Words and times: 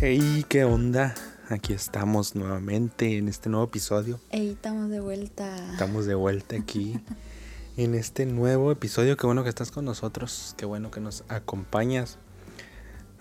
Hey, 0.00 0.44
¿qué 0.48 0.64
onda? 0.64 1.14
Aquí 1.48 1.72
estamos 1.72 2.34
nuevamente 2.34 3.16
en 3.16 3.28
este 3.28 3.48
nuevo 3.48 3.66
episodio. 3.66 4.20
Hey, 4.30 4.50
estamos 4.50 4.90
de 4.90 5.00
vuelta. 5.00 5.56
Estamos 5.72 6.06
de 6.06 6.14
vuelta 6.14 6.56
aquí 6.56 7.00
en 7.76 7.94
este 7.94 8.26
nuevo 8.26 8.72
episodio. 8.72 9.16
Qué 9.16 9.26
bueno 9.26 9.44
que 9.44 9.48
estás 9.48 9.70
con 9.70 9.84
nosotros. 9.84 10.54
Qué 10.56 10.66
bueno 10.66 10.90
que 10.90 11.00
nos 11.00 11.24
acompañas 11.28 12.18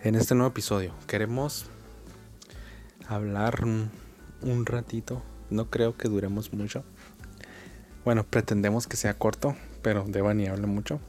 en 0.03 0.15
este 0.15 0.35
nuevo 0.35 0.49
episodio. 0.49 0.93
Queremos 1.07 1.67
hablar 3.07 3.63
un, 3.63 3.91
un 4.41 4.65
ratito. 4.65 5.21
No 5.49 5.69
creo 5.69 5.95
que 5.95 6.09
duremos 6.09 6.53
mucho. 6.53 6.83
Bueno, 8.03 8.25
pretendemos 8.25 8.87
que 8.87 8.97
sea 8.97 9.13
corto, 9.13 9.55
pero 9.81 10.05
Devani 10.07 10.47
habla 10.47 10.67
mucho. 10.67 10.99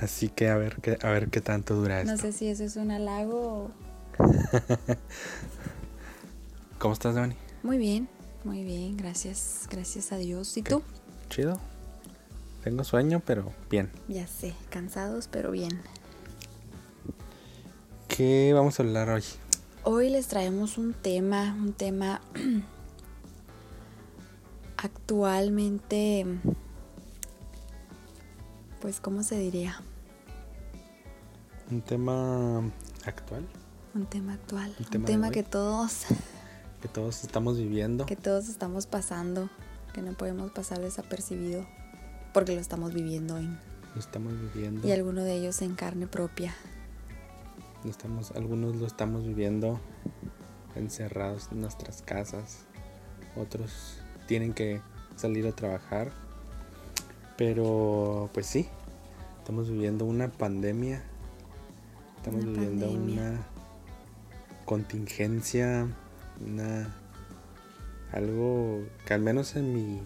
Así 0.00 0.28
que 0.28 0.48
a 0.48 0.56
ver 0.56 0.76
qué, 0.80 0.96
a 1.02 1.10
ver 1.10 1.28
qué 1.28 1.40
tanto 1.40 1.74
dura 1.74 2.00
esto. 2.00 2.12
No 2.12 2.18
sé 2.18 2.32
si 2.32 2.48
eso 2.48 2.64
es 2.64 2.76
un 2.76 2.90
halago 2.90 3.40
o... 3.40 3.87
¿Cómo 6.78 6.94
estás, 6.94 7.14
Devani? 7.14 7.36
Muy 7.62 7.78
bien, 7.78 8.08
muy 8.44 8.64
bien, 8.64 8.96
gracias, 8.96 9.68
gracias 9.70 10.12
a 10.12 10.16
Dios. 10.16 10.56
¿Y 10.56 10.62
tú? 10.62 10.82
Chido. 11.28 11.58
Tengo 12.64 12.84
sueño, 12.84 13.22
pero 13.24 13.52
bien. 13.70 13.90
Ya 14.08 14.26
sé, 14.26 14.54
cansados, 14.70 15.28
pero 15.28 15.50
bien. 15.50 15.80
¿Qué 18.08 18.52
vamos 18.54 18.78
a 18.78 18.82
hablar 18.82 19.10
hoy? 19.10 19.22
Hoy 19.84 20.10
les 20.10 20.26
traemos 20.26 20.78
un 20.78 20.92
tema, 20.92 21.54
un 21.54 21.72
tema 21.72 22.20
actualmente, 24.76 26.26
pues, 28.80 29.00
¿cómo 29.00 29.22
se 29.22 29.38
diría? 29.38 29.80
Un 31.70 31.82
tema 31.82 32.62
actual 33.04 33.46
Un 33.98 34.06
tema 34.06 34.34
actual, 34.34 34.72
Un 34.78 35.00
un 35.00 35.04
tema 35.04 35.30
que 35.32 35.42
todos, 35.42 36.04
que 36.82 36.86
todos 36.86 37.24
estamos 37.24 37.58
viviendo. 37.58 38.06
que 38.06 38.14
todos 38.14 38.48
estamos 38.48 38.86
pasando, 38.86 39.50
que 39.92 40.02
no 40.02 40.12
podemos 40.12 40.52
pasar 40.52 40.78
desapercibido, 40.78 41.66
porque 42.32 42.54
lo 42.54 42.60
estamos 42.60 42.94
viviendo 42.94 43.34
hoy. 43.34 43.48
Lo 43.96 44.00
estamos 44.00 44.34
viviendo. 44.54 44.86
Y 44.86 44.92
alguno 44.92 45.24
de 45.24 45.34
ellos 45.34 45.60
en 45.62 45.74
carne 45.74 46.06
propia. 46.06 46.54
Lo 47.82 47.90
estamos, 47.90 48.30
algunos 48.36 48.76
lo 48.76 48.86
estamos 48.86 49.26
viviendo 49.26 49.80
encerrados 50.76 51.48
en 51.50 51.60
nuestras 51.60 52.00
casas. 52.00 52.58
Otros 53.34 53.98
tienen 54.28 54.54
que 54.54 54.80
salir 55.16 55.44
a 55.48 55.52
trabajar. 55.56 56.12
Pero 57.36 58.30
pues 58.32 58.46
sí, 58.46 58.68
estamos 59.40 59.68
viviendo 59.68 60.04
una 60.04 60.28
pandemia. 60.28 61.02
Estamos 62.18 62.44
Una 62.44 62.52
viviendo 62.52 62.86
pandemia. 62.86 63.22
una 63.22 63.57
contingencia, 64.68 65.88
una 66.46 66.94
algo 68.12 68.84
que 69.06 69.14
al 69.14 69.22
menos 69.22 69.56
en 69.56 69.72
mi 69.72 70.02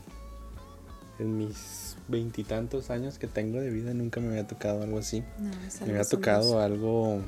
en 1.19 1.37
mis 1.37 1.97
veintitantos 2.07 2.91
años 2.91 3.19
que 3.19 3.27
tengo 3.27 3.61
de 3.61 3.71
vida 3.71 3.93
nunca 3.93 4.21
me 4.21 4.29
había 4.29 4.47
tocado 4.47 4.83
algo 4.83 4.99
así. 4.99 5.25
No, 5.39 5.51
Me 5.85 5.93
había 5.93 6.05
tocado 6.05 6.61
algo, 6.61 7.21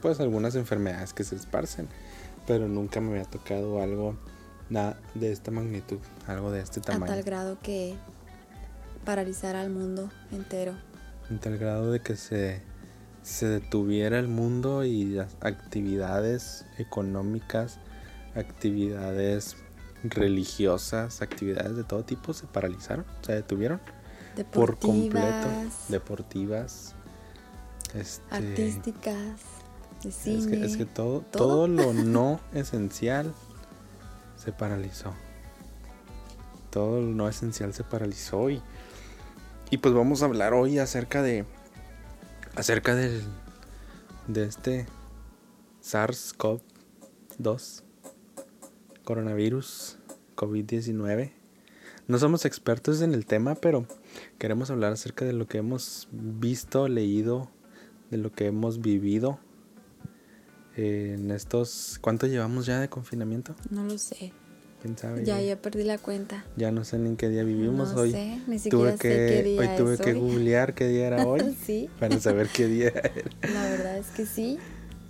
pues 0.00 0.20
algunas 0.20 0.54
enfermedades 0.54 1.12
que 1.12 1.24
se 1.24 1.34
esparcen, 1.34 1.88
pero 2.46 2.68
nunca 2.68 3.00
me 3.00 3.10
había 3.10 3.24
tocado 3.24 3.82
algo 3.82 4.16
nada 4.70 5.00
de 5.14 5.32
esta 5.32 5.50
magnitud, 5.50 5.98
algo 6.28 6.52
de 6.52 6.60
este 6.60 6.78
A 6.78 6.84
tamaño, 6.84 7.12
tal 7.12 7.24
grado 7.24 7.58
que 7.60 7.96
paralizara 9.04 9.60
al 9.62 9.70
mundo 9.70 10.10
entero. 10.30 10.74
en 11.28 11.38
tal 11.40 11.58
grado 11.58 11.90
de 11.90 12.00
que 12.00 12.14
se, 12.14 12.62
se 13.26 13.48
detuviera 13.48 14.20
el 14.20 14.28
mundo 14.28 14.84
y 14.84 15.04
las 15.04 15.36
actividades 15.40 16.64
económicas, 16.78 17.80
actividades 18.36 19.56
religiosas, 20.04 21.22
actividades 21.22 21.74
de 21.74 21.82
todo 21.82 22.04
tipo 22.04 22.32
se 22.34 22.46
paralizaron, 22.46 23.04
se 23.22 23.32
detuvieron 23.32 23.80
por 24.52 24.78
completo, 24.78 25.48
Deportivas, 25.88 26.94
este, 27.94 28.22
artísticas, 28.30 29.40
de 30.04 30.08
Es 30.08 30.14
cine. 30.14 30.46
que, 30.46 30.64
es 30.64 30.76
que 30.76 30.84
todo, 30.84 31.22
¿todo? 31.22 31.48
todo 31.48 31.68
lo 31.68 31.92
no 31.94 32.38
esencial 32.54 33.34
se 34.36 34.52
paralizó. 34.52 35.12
Todo 36.70 37.00
lo 37.00 37.08
no 37.08 37.28
esencial 37.28 37.74
se 37.74 37.82
paralizó 37.82 38.50
y, 38.50 38.62
y 39.68 39.78
pues 39.78 39.94
vamos 39.94 40.22
a 40.22 40.26
hablar 40.26 40.54
hoy 40.54 40.78
acerca 40.78 41.22
de 41.22 41.44
acerca 42.56 42.94
del 42.94 43.22
de 44.26 44.44
este 44.44 44.86
SARS-CoV-2 45.82 47.82
coronavirus 49.04 49.98
COVID-19. 50.34 51.32
No 52.08 52.18
somos 52.18 52.44
expertos 52.44 53.02
en 53.02 53.14
el 53.14 53.26
tema, 53.26 53.54
pero 53.54 53.86
queremos 54.38 54.70
hablar 54.70 54.92
acerca 54.92 55.24
de 55.24 55.32
lo 55.32 55.46
que 55.46 55.58
hemos 55.58 56.08
visto, 56.10 56.88
leído, 56.88 57.50
de 58.10 58.16
lo 58.16 58.32
que 58.32 58.46
hemos 58.46 58.80
vivido 58.80 59.38
en 60.76 61.30
estos... 61.30 61.98
¿Cuánto 62.00 62.26
llevamos 62.26 62.66
ya 62.66 62.80
de 62.80 62.88
confinamiento? 62.88 63.54
No 63.70 63.84
lo 63.84 63.96
sé. 63.98 64.32
¿Quién 64.82 64.96
sabe? 64.98 65.24
Ya, 65.24 65.40
ya 65.40 65.56
perdí 65.56 65.84
la 65.84 65.98
cuenta. 65.98 66.44
Ya 66.56 66.70
no 66.70 66.84
sé 66.84 66.98
ni 66.98 67.08
en 67.08 67.16
qué 67.16 67.28
día 67.28 67.42
vivimos 67.44 67.94
no 67.94 68.00
hoy. 68.02 68.12
sé, 68.12 68.38
ni 68.46 68.58
tuve 68.58 68.58
siquiera 68.58 68.92
que, 68.92 69.08
sé 69.08 69.26
qué 69.28 69.42
día 69.42 69.60
hoy 69.60 69.68
tuve 69.76 69.94
es 69.94 70.00
que 70.00 70.12
hoy. 70.12 70.20
googlear 70.20 70.74
qué 70.74 70.86
día 70.88 71.06
era 71.08 71.26
hoy 71.26 71.56
sí, 71.66 71.88
para 71.98 72.18
saber 72.20 72.48
qué 72.48 72.66
día 72.66 72.88
era. 72.88 73.10
la 73.52 73.62
verdad 73.70 73.98
es 73.98 74.08
que 74.08 74.26
sí. 74.26 74.58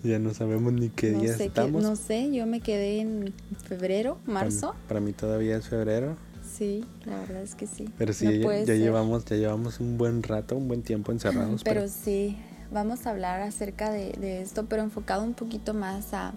Ya 0.02 0.18
no 0.20 0.32
sabemos 0.34 0.72
ni 0.72 0.88
qué 0.88 1.10
no 1.10 1.20
día 1.20 1.36
sé 1.36 1.46
estamos. 1.46 1.82
no 1.82 1.96
sé, 1.96 2.30
yo 2.32 2.46
me 2.46 2.60
quedé 2.60 3.00
en 3.00 3.34
febrero, 3.64 4.18
marzo. 4.24 4.74
Para, 4.86 5.00
mí 5.00 5.12
todavía 5.12 5.56
es 5.56 5.66
febrero, 5.68 6.16
Sí, 6.56 6.84
la 7.04 7.18
verdad 7.18 7.42
es 7.42 7.54
que 7.54 7.66
sí. 7.66 7.88
pero 7.98 8.12
sí 8.12 8.24
No 8.38 8.52
ya, 8.64 8.74
llevamos 8.74 9.24
ya 9.24 9.36
llevamos 9.36 9.80
un 9.80 9.98
buen 9.98 10.22
rato, 10.22 10.56
un 10.56 10.68
buen 10.68 10.82
tiempo 10.82 11.10
encerrados. 11.12 11.62
Pero 11.64 11.80
pero 11.80 11.88
sí, 11.92 12.36
vamos 12.70 13.06
a 13.06 13.10
hablar 13.10 13.42
acerca 13.42 13.90
de, 13.90 14.12
de 14.12 14.40
esto, 14.42 14.64
pero 14.66 14.82
enfocado 14.82 15.22
un 15.24 15.34
poquito 15.34 15.74
más 15.74 16.14
a, 16.14 16.32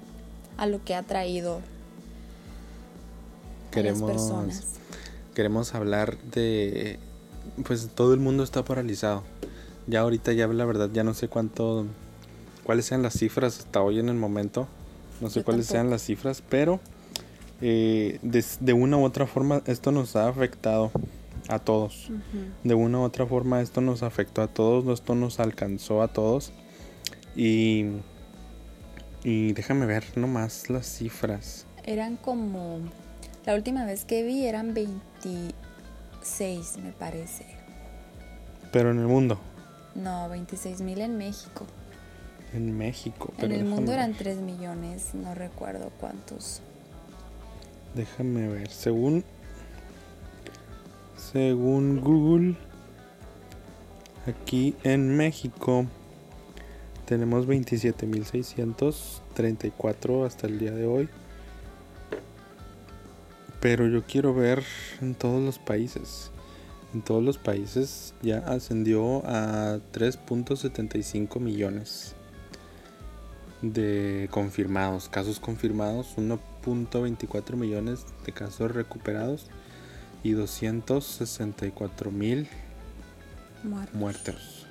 a 0.57 0.65
lo 0.65 0.83
que 0.83 0.95
ha 0.95 1.03
traído 1.03 1.61
a 3.71 3.75
las 3.75 3.93
queremos 3.93 4.11
personas. 4.11 4.63
queremos 5.35 5.75
hablar 5.75 6.17
de 6.19 6.99
pues 7.65 7.89
todo 7.93 8.13
el 8.13 8.19
mundo 8.19 8.43
está 8.43 8.63
paralizado. 8.63 9.23
Ya 9.87 10.01
ahorita 10.01 10.33
ya 10.33 10.47
la 10.47 10.65
verdad 10.65 10.89
ya 10.93 11.03
no 11.03 11.13
sé 11.13 11.27
cuánto 11.27 11.85
cuáles 12.63 12.85
sean 12.85 13.01
las 13.01 13.13
cifras 13.13 13.59
hasta 13.59 13.81
hoy 13.81 13.99
en 13.99 14.09
el 14.09 14.15
momento. 14.15 14.67
No 15.21 15.29
sé 15.29 15.39
Yo 15.39 15.45
cuáles 15.45 15.65
sean 15.65 15.89
las 15.89 16.03
cifras, 16.03 16.43
pero 16.47 16.79
eh, 17.61 18.19
de, 18.21 18.45
de 18.59 18.73
una 18.73 18.97
u 18.97 19.03
otra 19.03 19.25
forma 19.27 19.61
esto 19.65 19.91
nos 19.91 20.15
ha 20.15 20.29
afectado 20.29 20.91
a 21.49 21.59
todos. 21.59 22.09
De 22.63 22.75
una 22.75 22.99
u 22.99 23.01
otra 23.01 23.25
forma 23.25 23.61
esto 23.61 23.81
nos 23.81 24.03
afectó 24.03 24.41
a 24.41 24.47
todos, 24.47 24.87
esto 24.99 25.15
nos 25.15 25.39
alcanzó 25.39 26.01
a 26.01 26.07
todos. 26.07 26.53
Y, 27.35 27.85
y 29.23 29.53
déjame 29.53 29.85
ver 29.85 30.05
nomás 30.15 30.69
las 30.69 30.85
cifras. 30.85 31.65
Eran 31.83 32.17
como, 32.17 32.79
la 33.49 33.55
última 33.55 33.83
vez 33.83 34.05
que 34.05 34.21
vi 34.21 34.45
eran 34.45 34.75
26, 34.75 36.77
me 36.83 36.91
parece. 36.91 37.47
Pero 38.71 38.91
en 38.91 38.99
el 38.99 39.07
mundo, 39.07 39.39
No, 39.95 40.29
26 40.29 40.81
mil 40.81 41.01
en 41.01 41.17
México. 41.17 41.65
en 42.53 42.77
México. 42.77 43.29
En 43.31 43.37
pero 43.41 43.55
el 43.55 43.65
mundo 43.65 43.91
eran 43.91 44.11
ver. 44.11 44.19
3 44.19 44.37
millones, 44.41 45.15
no 45.15 45.33
recuerdo 45.33 45.89
cuántos. 45.99 46.61
Déjame 47.95 48.47
ver, 48.47 48.69
según 48.69 49.23
según 51.17 52.01
Google 52.01 52.55
aquí 54.27 54.75
en 54.83 55.17
México 55.17 55.87
tenemos 57.07 57.47
27.634 57.47 60.27
hasta 60.27 60.45
el 60.45 60.59
día 60.59 60.71
de 60.71 60.85
hoy. 60.85 61.09
Pero 63.59 63.87
yo 63.87 64.03
quiero 64.03 64.33
ver 64.33 64.63
en 65.01 65.15
todos 65.15 65.43
los 65.43 65.59
países. 65.59 66.31
En 66.93 67.01
todos 67.01 67.23
los 67.23 67.37
países 67.37 68.13
ya 68.21 68.39
ascendió 68.39 69.23
a 69.25 69.79
3.75 69.93 71.39
millones 71.39 72.15
de 73.61 74.27
confirmados, 74.31 75.09
casos 75.09 75.39
confirmados, 75.39 76.15
1.24 76.17 77.55
millones 77.55 78.05
de 78.25 78.31
casos 78.31 78.71
recuperados 78.71 79.47
y 80.23 80.31
264 80.31 82.11
mil 82.11 82.47
Muertos. 83.63 83.95
muertos. 83.95 84.65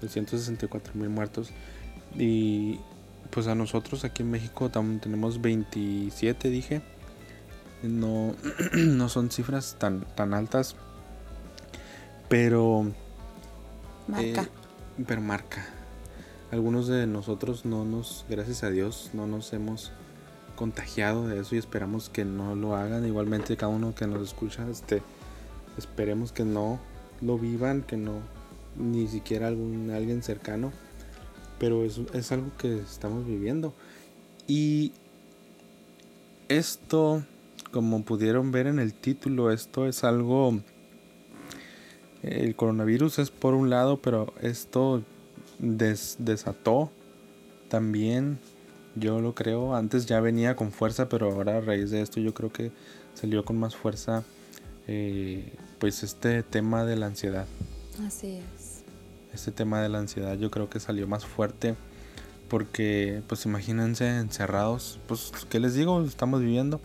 264 0.00 0.94
mil 0.94 1.08
muertos. 1.08 1.50
Y 2.16 2.78
pues 3.30 3.46
a 3.46 3.54
nosotros 3.54 4.04
aquí 4.04 4.22
en 4.22 4.30
México 4.30 4.70
tenemos 4.70 5.40
27, 5.40 6.50
dije. 6.50 6.82
No, 7.82 8.34
no 8.74 9.08
son 9.08 9.30
cifras 9.30 9.76
tan, 9.78 10.02
tan 10.14 10.34
altas. 10.34 10.76
Pero 12.28 12.86
Marca. 14.08 14.42
eh, 14.42 14.48
pero 15.06 15.20
marca. 15.20 15.66
algunos 16.50 16.86
de 16.86 17.06
nosotros 17.06 17.64
no 17.64 17.84
nos, 17.84 18.24
gracias 18.28 18.62
a 18.62 18.70
Dios, 18.70 19.10
no 19.14 19.26
nos 19.26 19.52
hemos 19.52 19.92
contagiado 20.56 21.26
de 21.26 21.40
eso 21.40 21.54
y 21.54 21.58
esperamos 21.58 22.08
que 22.08 22.24
no 22.24 22.54
lo 22.54 22.76
hagan. 22.76 23.06
Igualmente 23.06 23.56
cada 23.56 23.72
uno 23.72 23.94
que 23.94 24.06
nos 24.06 24.22
escucha, 24.22 24.68
este, 24.68 25.02
esperemos 25.78 26.32
que 26.32 26.44
no 26.44 26.78
lo 27.20 27.38
vivan, 27.38 27.82
que 27.82 27.96
no, 27.96 28.20
ni 28.76 29.08
siquiera 29.08 29.48
algún, 29.48 29.90
alguien 29.90 30.22
cercano. 30.22 30.72
Pero 31.58 31.84
es, 31.84 32.00
es 32.12 32.32
algo 32.32 32.50
que 32.58 32.78
estamos 32.80 33.26
viviendo. 33.26 33.72
Y 34.46 34.92
esto, 36.48 37.24
como 37.72 38.04
pudieron 38.04 38.52
ver 38.52 38.66
en 38.66 38.78
el 38.78 38.94
título, 38.94 39.50
esto 39.50 39.86
es 39.86 40.04
algo... 40.04 40.60
El 42.22 42.54
coronavirus 42.54 43.18
es 43.18 43.30
por 43.32 43.54
un 43.54 43.68
lado, 43.68 44.00
pero 44.00 44.32
esto 44.40 45.02
desató 45.58 46.92
también, 47.68 48.38
yo 48.94 49.20
lo 49.20 49.34
creo, 49.34 49.74
antes 49.74 50.06
ya 50.06 50.20
venía 50.20 50.54
con 50.54 50.70
fuerza, 50.70 51.08
pero 51.08 51.32
ahora 51.32 51.56
a 51.56 51.60
raíz 51.60 51.90
de 51.90 52.00
esto 52.00 52.20
yo 52.20 52.32
creo 52.32 52.52
que 52.52 52.70
salió 53.14 53.44
con 53.44 53.58
más 53.58 53.74
fuerza 53.74 54.22
eh, 54.86 55.52
pues 55.78 56.02
este 56.02 56.42
tema 56.42 56.84
de 56.84 56.96
la 56.96 57.06
ansiedad. 57.06 57.46
Así 58.06 58.40
es. 58.54 58.82
Este 59.32 59.50
tema 59.50 59.80
de 59.80 59.88
la 59.88 59.98
ansiedad 59.98 60.36
yo 60.36 60.50
creo 60.50 60.68
que 60.68 60.78
salió 60.78 61.08
más 61.08 61.24
fuerte 61.24 61.74
porque 62.48 63.22
pues 63.26 63.46
imagínense 63.46 64.18
encerrados, 64.18 65.00
pues 65.08 65.32
¿qué 65.48 65.58
les 65.58 65.74
digo? 65.74 66.04
Estamos 66.04 66.40
viviendo 66.40 66.80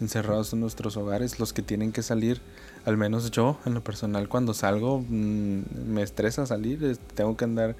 encerrados 0.00 0.52
en 0.52 0.60
nuestros 0.60 0.96
hogares, 0.96 1.38
los 1.38 1.52
que 1.52 1.62
tienen 1.62 1.92
que 1.92 2.02
salir, 2.02 2.40
al 2.84 2.96
menos 2.96 3.30
yo 3.30 3.58
en 3.66 3.74
lo 3.74 3.82
personal 3.82 4.28
cuando 4.28 4.54
salgo 4.54 5.00
mm, 5.00 5.62
me 5.86 6.02
estresa 6.02 6.46
salir, 6.46 6.98
tengo 7.14 7.36
que 7.36 7.44
andar 7.44 7.76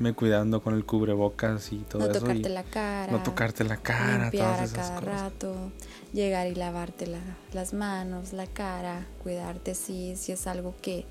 me 0.00 0.14
cuidando 0.14 0.62
con 0.62 0.74
el 0.74 0.84
cubrebocas 0.84 1.72
y 1.72 1.76
todo 1.80 2.06
no 2.06 2.10
eso. 2.10 2.20
Tocarte 2.20 2.48
la 2.48 2.64
cara. 2.64 3.12
No 3.12 3.22
tocarte 3.22 3.64
la 3.64 3.76
cara. 3.76 4.24
Limpiar 4.24 4.60
a 4.60 4.68
cada 4.68 5.00
rato. 5.00 5.54
Llegar 6.14 6.46
y 6.46 6.54
lavarte 6.54 7.06
las 7.52 7.74
manos, 7.74 8.32
la 8.32 8.46
cara, 8.46 9.06
cuidarte 9.22 9.74
si, 9.74 10.16
si 10.16 10.32
es 10.32 10.46
algo 10.46 10.74
que, 10.80 11.04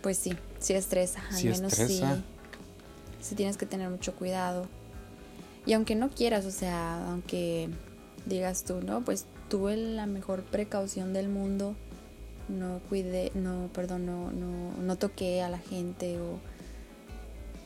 pues 0.00 0.16
sí, 0.16 0.34
sí 0.60 0.74
estresa. 0.74 1.20
Al 1.30 1.42
menos 1.42 1.72
estresa. 1.72 2.16
sí. 2.16 2.22
Sí 3.20 3.34
tienes 3.34 3.56
que 3.56 3.66
tener 3.66 3.90
mucho 3.90 4.14
cuidado. 4.14 4.66
Y 5.66 5.74
aunque 5.74 5.94
no 5.94 6.08
quieras, 6.08 6.44
o 6.44 6.50
sea, 6.50 7.10
aunque 7.10 7.68
digas 8.26 8.64
tú, 8.64 8.80
no, 8.80 9.02
pues 9.02 9.26
tuve 9.48 9.76
la 9.76 10.06
mejor 10.06 10.42
precaución 10.42 11.12
del 11.12 11.28
mundo, 11.28 11.74
no 12.48 12.80
cuidé, 12.88 13.32
no, 13.34 13.68
perdón, 13.72 14.06
no, 14.06 14.30
no, 14.30 14.72
no 14.80 14.96
toqué 14.96 15.42
a 15.42 15.48
la 15.48 15.58
gente 15.58 16.20
o 16.20 16.38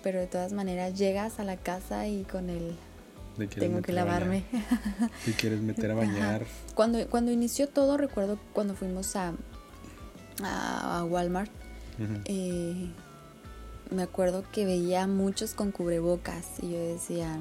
pero 0.02 0.20
de 0.20 0.28
todas 0.28 0.52
maneras 0.52 0.96
llegas 0.96 1.40
a 1.40 1.42
la 1.42 1.56
casa 1.56 2.06
y 2.06 2.22
con 2.22 2.48
el 2.48 2.76
tengo 3.58 3.82
que 3.82 3.92
lavarme. 3.92 4.44
Si 5.24 5.32
quieres 5.32 5.60
meter 5.60 5.90
a 5.90 5.94
bañar. 5.94 6.46
Cuando, 6.76 7.04
cuando 7.08 7.32
inició 7.32 7.68
todo, 7.68 7.96
recuerdo 7.96 8.38
cuando 8.52 8.76
fuimos 8.76 9.16
a, 9.16 9.32
a, 10.44 11.04
Walmart, 11.04 11.50
eh, 12.26 12.88
me 13.90 14.02
acuerdo 14.02 14.44
que 14.52 14.64
veía 14.64 15.08
muchos 15.08 15.54
con 15.54 15.72
cubrebocas 15.72 16.62
y 16.62 16.70
yo 16.70 16.78
decía, 16.78 17.36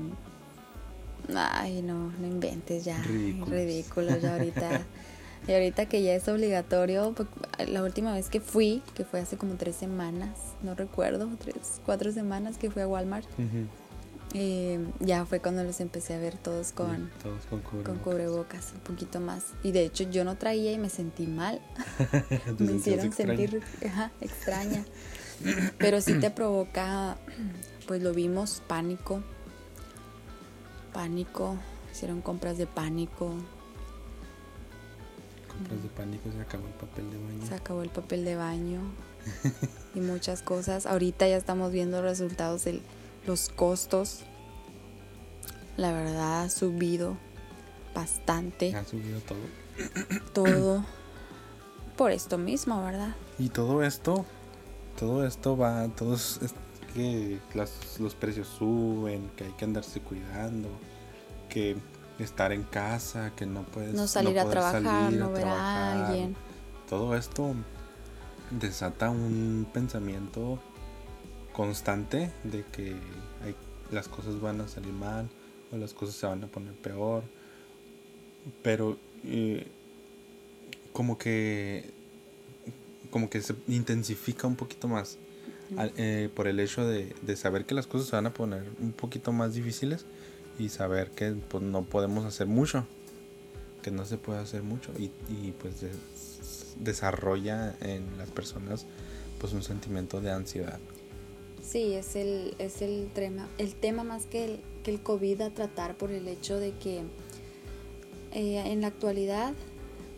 ay 1.36 1.82
no, 1.82 2.12
no 2.20 2.28
inventes 2.28 2.86
ya, 2.86 3.02
ridículo 3.02 4.18
ya 4.18 4.34
ahorita. 4.34 4.82
Y 5.48 5.54
ahorita 5.54 5.86
que 5.86 6.02
ya 6.02 6.16
es 6.16 6.28
obligatorio, 6.28 7.14
pues, 7.14 7.28
la 7.70 7.84
última 7.84 8.14
vez 8.14 8.30
que 8.30 8.40
fui, 8.40 8.82
que 8.96 9.06
fue 9.06 9.20
hace 9.20 9.38
como 9.38 9.56
tres 9.56 9.76
semanas, 9.76 10.40
no 10.64 10.74
recuerdo, 10.74 11.30
tres, 11.38 11.82
cuatro 11.86 12.12
semanas 12.12 12.58
que 12.58 12.72
fui 12.72 12.82
a 12.82 12.88
Walmart, 12.88 13.28
eh, 14.34 14.80
ya 15.00 15.26
fue 15.26 15.40
cuando 15.40 15.64
los 15.64 15.80
empecé 15.82 16.16
a 16.16 16.20
ver 16.20 16.36
todos 16.36 16.72
con, 16.72 17.12
con, 17.84 18.00
cubrebocas. 18.00 18.74
un 18.74 18.80
poquito 18.82 19.20
más. 19.20 19.54
Y 19.64 19.72
de 19.72 19.86
hecho 19.86 20.10
yo 20.10 20.26
no 20.26 20.36
traía 20.36 20.72
y 20.72 20.78
me 20.78 20.90
sentí 20.90 21.28
mal. 21.28 21.62
me 22.60 22.74
hicieron 22.74 23.14
sentir 23.14 23.62
extraña. 24.22 24.84
Pero 25.78 26.02
sí 26.02 26.20
te 26.20 26.32
provoca, 26.32 27.18
pues 27.88 28.02
lo 28.02 28.14
vimos, 28.14 28.64
pánico. 28.68 29.24
Pánico, 30.96 31.58
hicieron 31.92 32.22
compras 32.22 32.58
de 32.58 32.68
pánico, 32.68 33.34
compras 35.50 35.84
de 35.84 35.90
pánico, 35.90 36.32
se 36.32 36.40
acabó 36.40 36.66
el 36.68 36.74
papel 36.74 37.12
de 37.12 37.18
baño. 37.18 37.46
Se 37.46 37.54
acabó 37.54 37.84
el 37.84 37.90
papel 37.90 38.24
de 38.24 38.36
baño 38.38 38.82
y 39.94 40.00
muchas 40.00 40.42
cosas. 40.42 40.86
Ahorita 40.86 41.28
ya 41.28 41.36
estamos 41.36 41.74
viendo 41.74 42.02
resultados 42.02 42.64
de 42.64 42.82
los 43.28 43.50
costos. 43.50 44.22
La 45.76 45.92
verdad 45.92 46.44
ha 46.44 46.50
subido 46.50 47.18
bastante. 47.94 48.74
Ha 48.74 48.86
subido 48.86 49.20
todo. 49.20 49.40
Todo 50.34 50.86
por 51.98 52.12
esto 52.12 52.38
mismo, 52.38 52.82
¿verdad? 52.82 53.16
Y 53.38 53.50
todo 53.50 53.84
esto, 53.84 54.24
todo 54.98 55.28
esto 55.28 55.58
va, 55.58 55.90
todos 55.90 56.40
que 56.96 57.40
los 58.00 58.16
precios 58.16 58.48
suben, 58.48 59.30
que 59.36 59.44
hay 59.44 59.52
que 59.52 59.66
andarse 59.66 60.00
cuidando, 60.00 60.70
que 61.50 61.76
estar 62.20 62.54
en 62.54 62.64
casa, 62.64 63.34
que 63.36 63.46
no 63.46 63.64
puedes 63.64 63.94
no 63.94 64.08
salir 64.08 64.40
a 64.40 64.50
trabajar, 64.50 65.12
no 65.12 65.32
ver 65.32 65.46
a 65.46 66.08
alguien. 66.08 66.36
Todo 66.90 67.16
esto 67.18 67.54
desata 68.50 69.10
un 69.10 69.68
pensamiento 69.74 70.60
constante 71.52 72.32
de 72.44 72.64
que 72.64 72.96
las 73.92 74.08
cosas 74.08 74.40
van 74.40 74.62
a 74.62 74.68
salir 74.68 74.94
mal 74.94 75.30
o 75.72 75.78
las 75.78 75.94
cosas 75.94 76.16
se 76.16 76.26
van 76.26 76.44
a 76.46 76.48
poner 76.48 76.74
peor. 76.76 77.24
Pero 78.64 78.98
eh, 79.26 79.68
como 80.94 81.18
que 81.18 81.94
como 83.12 83.30
que 83.30 83.42
se 83.42 83.56
intensifica 83.68 84.48
un 84.48 84.56
poquito 84.56 84.88
más 84.88 85.18
eh, 85.98 86.30
por 86.34 86.48
el 86.48 86.60
hecho 86.60 86.86
de, 86.86 87.16
de 87.22 87.36
saber 87.36 87.66
que 87.66 87.76
las 87.76 87.88
cosas 87.88 88.08
se 88.08 88.16
van 88.16 88.28
a 88.28 88.34
poner 88.34 88.64
un 88.80 88.92
poquito 88.92 89.32
más 89.32 89.54
difíciles 89.54 90.06
y 90.60 90.70
saber 90.70 91.12
que 91.12 91.32
pues, 91.32 91.64
no 91.64 91.84
podemos 91.84 92.26
hacer 92.26 92.48
mucho, 92.48 92.86
que 93.82 93.92
no 93.92 94.06
se 94.06 94.18
puede 94.18 94.40
hacer 94.40 94.64
mucho 94.64 94.92
y, 94.98 95.12
y 95.30 95.54
pues 95.60 95.76
desarrolla 96.80 97.76
en 97.82 98.18
las 98.18 98.30
personas 98.30 98.86
pues 99.40 99.54
un 99.54 99.64
sentimiento 99.64 100.22
de 100.22 100.32
ansiedad. 100.32 100.80
Sí, 101.62 101.94
es 101.94 102.16
el, 102.16 102.56
es 102.60 102.82
el 102.82 103.10
tema, 103.14 103.48
el 103.58 103.74
tema 103.74 104.04
más 104.04 104.26
que 104.28 104.46
el, 104.46 104.60
que 104.84 104.92
el 104.92 105.02
COVID 105.02 105.42
a 105.42 105.50
tratar 105.50 105.98
por 105.98 106.12
el 106.12 106.28
hecho 106.28 106.60
de 106.60 106.72
que 106.72 107.00
eh, 108.34 108.72
en 108.72 108.82
la 108.82 108.88
actualidad 108.88 109.54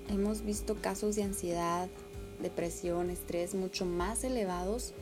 hemos 0.10 0.44
visto 0.44 0.76
casos 0.76 1.16
de 1.16 1.24
ansiedad, 1.24 1.90
depresión, 2.42 3.10
estrés 3.10 3.56
mucho 3.56 3.86
más 3.86 4.24
elevados 4.24 4.94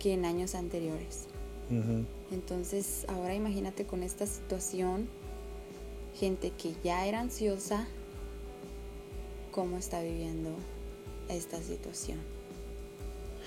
que 0.00 0.14
en 0.14 0.24
años 0.24 0.56
anteriores. 0.56 1.28
Entonces, 2.32 3.04
ahora 3.06 3.36
imagínate 3.36 3.86
con 3.86 4.02
esta 4.02 4.26
situación, 4.26 5.08
gente 6.18 6.50
que 6.50 6.74
ya 6.82 7.06
era 7.06 7.20
ansiosa, 7.20 7.86
cómo 9.52 9.76
está 9.76 10.02
viviendo 10.02 10.50
esta 11.28 11.62
situación. 11.62 12.18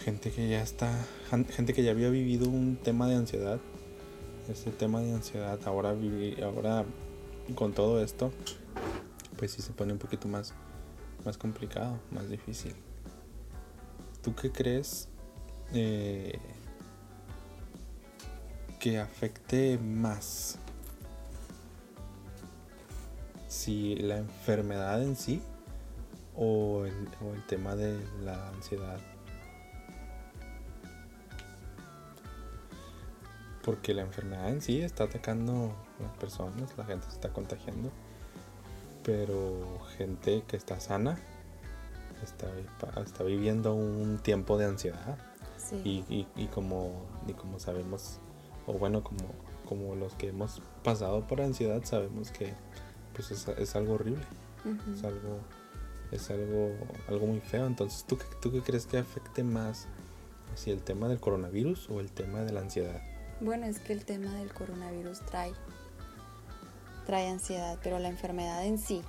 Gente 0.06 0.32
que 0.32 0.48
ya 0.48 0.62
está, 0.62 1.06
gente 1.50 1.74
que 1.74 1.84
ya 1.84 1.92
había 1.92 2.10
vivido 2.10 2.48
un 2.48 2.78
tema 2.78 3.10
de 3.10 3.16
ansiedad, 3.16 3.60
este 4.50 4.72
tema 4.72 5.02
de 5.02 5.14
ansiedad, 5.14 5.60
ahora 5.66 5.96
ahora 6.44 6.86
con 7.56 7.74
todo 7.74 8.02
esto, 8.02 8.32
pues 9.38 9.52
sí 9.52 9.62
se 9.62 9.74
pone 9.74 9.92
un 9.92 10.00
poquito 10.00 10.30
más, 10.30 10.54
más 11.26 11.38
complicado, 11.38 12.00
más 12.12 12.30
difícil. 12.30 12.74
¿Tú 14.22 14.34
qué 14.34 14.50
crees? 14.50 15.10
Eh, 15.74 16.40
que 18.80 19.00
afecte 19.00 19.78
más 19.78 20.58
si 23.48 23.96
la 23.96 24.18
enfermedad 24.18 25.02
en 25.02 25.16
sí 25.16 25.42
o 26.36 26.86
el, 26.86 27.08
tema 27.48 27.76
de 27.76 27.98
la 28.24 28.50
ansiedad. 28.50 29.00
Porque 33.64 33.94
la 33.94 34.02
enfermedad 34.02 34.50
en 34.50 34.62
sí 34.62 34.82
está 34.82 35.06
atacando 35.06 35.74
a 36.00 36.04
las 36.04 36.18
personas, 36.18 36.78
la 36.78 36.84
gente 36.84 37.08
se 37.08 37.14
está 37.14 37.30
contagiando, 37.30 37.90
pero 39.04 39.80
gente 39.98 40.44
que 40.48 40.58
está 40.58 40.80
sana 40.80 41.18
está, 42.22 42.48
está 43.02 43.24
viviendo 43.24 43.74
un 43.74 44.20
tiempo 44.20 44.58
de 44.58 44.66
ansiedad. 44.66 45.18
Y, 45.84 46.28
y, 46.36 46.48
como, 46.48 47.06
y 47.28 47.34
como 47.34 47.60
sabemos, 47.60 48.20
o 48.68 48.74
bueno, 48.74 49.04
como, 49.04 49.24
como 49.68 49.96
los 49.96 50.14
que 50.14 50.30
hemos 50.30 50.62
pasado 50.84 51.26
por 51.28 51.42
ansiedad, 51.42 51.84
sabemos 51.84 52.32
que 52.32 52.54
pues 53.14 53.32
es, 53.32 53.76
algo 53.76 53.94
horrible, 53.94 54.24
es 54.94 55.04
algo 55.04 55.40
es 56.12 56.30
algo 56.30 56.72
algo 57.08 57.28
muy 57.28 57.40
feo. 57.40 57.66
Entonces, 57.66 58.06
¿tú, 58.06 58.18
¿tú 58.42 58.52
qué 58.52 58.62
crees 58.62 58.86
que 58.86 58.98
afecte 58.98 59.44
más 59.44 59.88
si 60.56 60.72
el 60.72 60.82
tema 60.82 61.08
del 61.08 61.20
coronavirus 61.20 61.90
o 61.90 62.00
el 62.00 62.12
tema 62.12 62.42
de 62.42 62.54
la 62.54 62.62
ansiedad? 62.62 63.02
Bueno, 63.40 63.66
es 63.66 63.80
que 63.80 63.94
el 63.94 64.06
tema 64.06 64.34
del 64.36 64.54
coronavirus 64.54 65.22
trae, 65.22 65.54
trae 67.06 67.30
ansiedad, 67.30 67.78
pero 67.84 68.00
la 68.00 68.10
enfermedad 68.10 68.66
en 68.66 68.78
sí, 68.78 69.02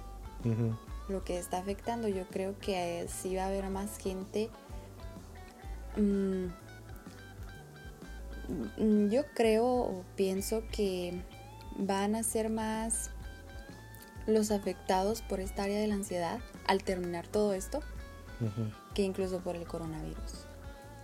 lo 1.09 1.25
que 1.25 1.39
está 1.39 1.59
afectando, 1.59 2.09
yo 2.09 2.27
creo 2.29 2.59
que 2.59 3.07
sí 3.09 3.37
va 3.37 3.45
a 3.45 3.47
haber 3.47 3.69
más 3.71 3.99
gente. 3.99 4.51
Mm, 5.97 6.49
yo 9.09 9.23
creo 9.35 9.67
o 9.67 10.05
pienso 10.17 10.63
que 10.71 11.23
van 11.77 12.15
a 12.15 12.23
ser 12.23 12.51
más 12.51 13.11
los 14.27 14.51
afectados 14.51 15.23
por 15.23 15.41
esta 15.41 15.65
área 15.65 15.79
de 15.81 15.87
la 15.87 15.95
ansiedad 15.95 16.41
al 16.67 16.83
terminar 16.83 17.27
todo 17.27 17.53
esto 17.55 17.81
que 18.95 19.03
incluso 19.03 19.41
por 19.41 19.57
el 19.57 19.67
coronavirus. 19.67 20.47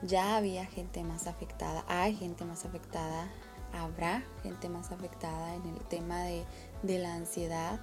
Ya 0.03 0.37
había 0.37 0.67
gente 0.67 1.03
más 1.05 1.27
afectada, 1.27 1.85
hay 1.89 2.15
gente 2.15 2.45
más 2.45 2.65
afectada, 2.65 3.29
habrá 3.73 4.23
gente 4.43 4.69
más 4.69 4.93
afectada 4.93 5.55
en 5.55 5.65
el 5.67 5.79
tema 5.89 6.23
de, 6.23 6.45
la 6.99 7.15
ansiedad 7.15 7.81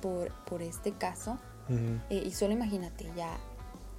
por, 0.00 0.32
por, 0.44 0.62
este 0.62 0.92
caso. 0.92 1.38
Eh, 2.10 2.22
y 2.26 2.30
solo 2.32 2.52
imagínate, 2.52 3.10
ya, 3.16 3.36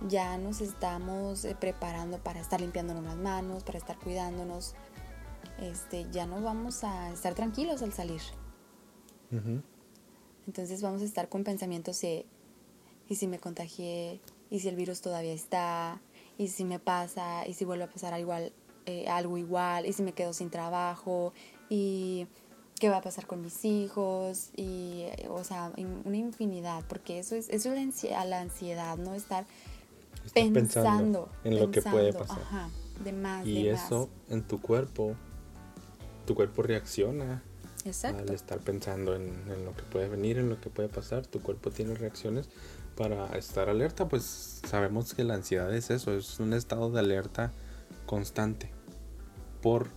ya 0.07 0.37
nos 0.37 0.61
estamos 0.61 1.43
eh, 1.45 1.55
preparando 1.59 2.19
para 2.19 2.39
estar 2.39 2.61
limpiándonos 2.61 3.03
las 3.03 3.17
manos, 3.17 3.63
para 3.63 3.77
estar 3.77 3.97
cuidándonos. 3.97 4.75
Este, 5.59 6.05
ya 6.11 6.25
no 6.25 6.41
vamos 6.41 6.83
a 6.83 7.11
estar 7.11 7.33
tranquilos 7.33 7.81
al 7.81 7.93
salir. 7.93 8.21
Entonces 10.45 10.81
vamos 10.81 11.01
a 11.01 11.05
estar 11.05 11.27
con 11.27 11.43
pensamientos 11.43 11.99
de, 12.01 12.25
¿y 13.09 13.15
si 13.15 13.27
me 13.27 13.39
contagié? 13.39 14.21
¿Y 14.49 14.59
si 14.59 14.69
el 14.69 14.75
virus 14.75 15.01
todavía 15.01 15.33
está? 15.33 16.01
¿Y 16.37 16.49
si 16.49 16.63
me 16.63 16.79
pasa? 16.79 17.45
¿Y 17.47 17.53
si 17.53 17.65
vuelve 17.65 17.85
a 17.85 17.89
pasar 17.89 18.17
igual, 18.19 18.53
eh, 18.85 19.09
algo 19.09 19.37
igual? 19.37 19.85
¿Y 19.85 19.93
si 19.93 20.03
me 20.03 20.13
quedo 20.13 20.31
sin 20.31 20.49
trabajo? 20.49 21.33
¿Y 21.69 22.27
qué 22.79 22.89
va 22.89 22.97
a 22.97 23.01
pasar 23.01 23.27
con 23.27 23.41
mis 23.41 23.65
hijos? 23.65 24.51
Y, 24.55 25.05
o 25.29 25.43
sea, 25.43 25.73
una 26.05 26.17
infinidad, 26.17 26.85
porque 26.87 27.19
eso 27.19 27.35
es, 27.35 27.49
eso 27.49 27.73
es 27.73 28.03
la 28.25 28.39
ansiedad, 28.39 28.97
¿no? 28.97 29.15
Estar, 29.15 29.45
pensando, 30.33 31.29
en 31.43 31.59
lo 31.59 31.71
que 31.71 31.81
puede 31.81 32.13
pasar. 32.13 32.39
Ajá, 32.41 32.69
de 33.03 33.11
más, 33.11 33.45
y 33.45 33.67
eso 33.67 34.09
en 34.29 34.43
tu 34.43 34.61
cuerpo, 34.61 35.15
tu 36.25 36.35
cuerpo 36.35 36.63
reacciona 36.63 37.43
al 38.03 38.29
estar 38.29 38.59
pensando 38.59 39.15
en, 39.15 39.33
lo 39.63 39.73
que 39.75 39.83
puede 39.83 40.09
venir, 40.09 40.37
en 40.37 40.49
lo 40.49 40.59
que 40.59 40.69
puede 40.69 40.89
pasar, 40.89 41.25
tu 41.25 41.41
cuerpo 41.41 41.71
tiene 41.71 41.95
reacciones 41.95 42.49
para 42.97 43.37
estar 43.37 43.69
alerta, 43.69 44.07
pues 44.07 44.61
sabemos 44.67 45.13
que 45.13 45.23
la 45.23 45.35
ansiedad 45.35 45.73
es 45.73 45.89
eso, 45.89 46.15
es 46.15 46.39
un 46.39 46.53
estado 46.53 46.91
de 46.91 46.99
alerta 46.99 47.53
constante 48.05 48.71
por 49.61 49.87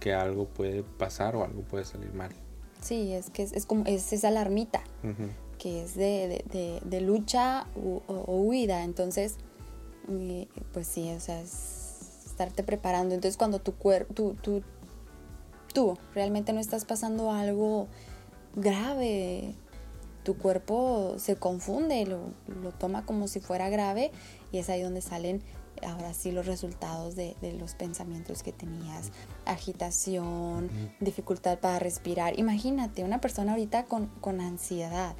que 0.00 0.12
algo 0.12 0.46
puede 0.48 0.82
pasar 0.82 1.36
o 1.36 1.44
algo 1.44 1.62
puede 1.62 1.84
salir 1.84 2.12
mal. 2.12 2.32
Sí, 2.82 3.12
es 3.12 3.30
que 3.30 3.42
es, 3.42 3.66
como 3.66 3.84
es 3.86 4.12
esa 4.12 4.28
alarmita 4.28 4.82
que 5.58 5.82
es 5.82 5.94
de, 5.94 7.00
lucha 7.02 7.66
o, 7.76 8.24
huida, 8.26 8.82
entonces 8.82 9.36
pues 10.72 10.86
sí, 10.86 11.10
o 11.12 11.20
sea, 11.20 11.40
es 11.40 12.26
estarte 12.26 12.62
preparando. 12.62 13.14
Entonces 13.14 13.36
cuando 13.36 13.60
tu 13.60 13.74
cuerpo, 13.74 14.14
tu, 14.14 14.34
tu, 14.34 14.62
tú 15.72 15.98
realmente 16.14 16.52
no 16.52 16.60
estás 16.60 16.84
pasando 16.84 17.30
algo 17.30 17.88
grave, 18.54 19.54
tu 20.22 20.36
cuerpo 20.36 21.14
se 21.18 21.36
confunde, 21.36 22.06
lo, 22.06 22.32
toma 22.78 23.04
como 23.04 23.28
si 23.28 23.40
fuera 23.40 23.68
grave 23.68 24.10
y 24.52 24.58
es 24.58 24.68
ahí 24.68 24.82
donde 24.82 25.00
salen 25.00 25.42
ahora 25.82 26.12
sí 26.12 26.30
los 26.30 26.46
resultados 26.46 27.16
de, 27.16 27.34
los 27.58 27.74
pensamientos 27.74 28.42
que 28.42 28.52
tenías, 28.52 29.12
agitación, 29.46 30.70
dificultad 31.00 31.58
para 31.58 31.78
respirar. 31.78 32.38
Imagínate 32.38 33.02
una 33.02 33.20
persona 33.20 33.52
ahorita 33.52 33.86
con, 33.86 34.40
ansiedad. 34.40 35.16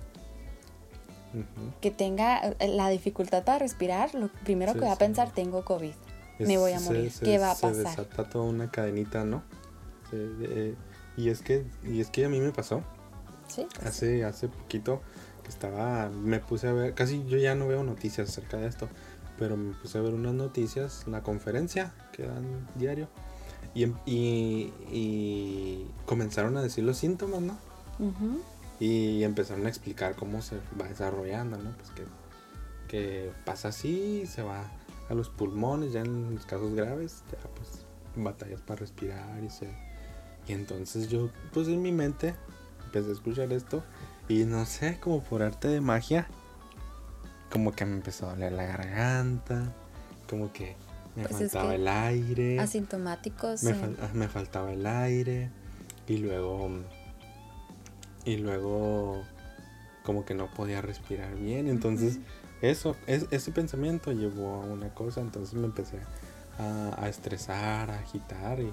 Que 1.80 1.90
tenga 1.90 2.38
eh, 2.38 2.68
la 2.68 2.88
dificultad 2.88 3.44
para 3.44 3.60
respirar, 3.60 4.14
lo 4.14 4.28
primero 4.44 4.75
que 4.75 4.80
va 4.80 4.92
a 4.92 4.99
pensar, 4.99 5.32
tengo 5.32 5.64
COVID, 5.64 5.92
me 6.40 6.58
voy 6.58 6.72
a 6.72 6.80
morir, 6.80 7.12
¿qué 7.22 7.38
va 7.38 7.52
a 7.52 7.54
pasar? 7.54 7.75
Se 7.75 7.82
desata 7.82 8.28
toda 8.28 8.44
una 8.44 8.70
cadenita, 8.70 9.25
¿no? 9.25 9.42
y 11.16 11.28
es 11.28 11.42
que 11.42 11.64
y 11.84 12.00
es 12.00 12.10
que 12.10 12.25
a 12.25 12.28
mí 12.28 12.40
me 12.40 12.50
pasó. 12.50 12.82
Sí. 13.49 13.66
Hace 13.84 14.25
hace 14.25 14.49
poquito 14.49 15.02
que 15.42 15.49
estaba 15.49 16.08
me 16.08 16.40
puse 16.40 16.68
a 16.68 16.72
ver, 16.72 16.94
casi 16.94 17.25
yo 17.26 17.38
ya 17.38 17.54
no 17.54 17.68
veo 17.68 17.84
noticias 17.84 18.28
acerca 18.28 18.56
de 18.56 18.66
esto, 18.66 18.88
pero 19.38 19.56
me 19.56 19.75
puse 19.75 19.99
a 19.99 20.00
ver 20.00 20.14
unas 20.14 20.34
noticias, 20.34 21.04
una 21.06 21.22
conferencia 21.22 21.92
que 22.12 22.25
dan 22.25 22.68
diario 22.75 23.08
y, 23.75 23.84
em, 23.84 23.94
y, 24.06 25.87
comenzaron 26.06 26.56
a 26.56 26.62
decir 26.62 26.84
los 26.84 26.96
síntomas, 26.96 27.40
¿no? 27.40 27.56
Y 28.80 29.22
empezaron 29.22 29.66
a 29.66 29.68
explicar 29.68 30.16
cómo 30.16 30.42
se 30.42 30.56
va 30.80 30.88
desarrollando, 30.88 31.58
¿no? 31.58 31.70
Pues 31.76 31.90
que, 31.90 32.04
que 32.88 33.30
pasa 33.44 33.68
así, 33.68 34.26
se 34.26 34.42
va 34.42 34.64
a 35.08 35.14
los 35.14 35.28
pulmones, 35.28 35.92
ya 35.92 36.00
en 36.00 36.34
los 36.34 36.46
casos 36.46 36.75
graves, 36.75 37.22
ya 37.30 37.49
pues 37.50 37.84
batallas 38.16 38.60
para 38.62 38.80
respirar 38.80 39.44
y 39.44 39.50
se 39.50 39.68
y 40.50 40.52
entonces 40.52 41.08
yo, 41.08 41.30
pues 41.52 41.68
en 41.68 41.82
mi 41.82 41.92
mente, 41.92 42.34
empecé 42.87 43.10
a 43.10 43.12
escuchar 43.12 43.52
esto 43.52 43.84
y 44.28 44.44
no 44.44 44.64
sé, 44.66 44.99
como 45.00 45.22
por 45.22 45.42
arte 45.42 45.68
de 45.68 45.80
magia, 45.80 46.26
como 47.52 47.72
que 47.72 47.84
me 47.84 47.92
empezó 47.92 48.26
a 48.26 48.30
doler 48.30 48.52
la 48.52 48.64
garganta, 48.64 49.72
como 50.28 50.52
que 50.52 50.76
me 51.14 51.25
pues 51.25 51.52
faltaba 51.52 51.75
el 51.75 51.87
aire. 51.87 52.58
Asintomáticos. 52.58 53.62
Me, 53.62 53.75
me, 54.14 54.28
faltaba 54.28 54.72
el 54.72 54.87
aire 54.87 55.50
y 56.06 56.18
luego, 56.18 56.68
y 58.25 58.37
luego 58.37 59.23
como 60.05 60.25
que 60.25 60.35
no 60.35 60.50
podía 60.50 60.81
respirar 60.83 61.35
bien. 61.37 61.69
Entonces, 61.69 62.19
eso, 62.62 62.97
es, 63.07 63.27
ese 63.31 63.53
pensamiento 63.53 64.12
llevó 64.12 64.62
a 64.62 64.67
una 64.67 64.93
cosa, 64.95 65.21
entonces 65.21 65.55
me 65.55 65.67
empecé 65.67 65.99
a, 66.59 66.97
a 67.03 67.09
estresar, 67.09 67.91
a 67.91 67.99
agitar 67.99 68.61
y 68.61 68.73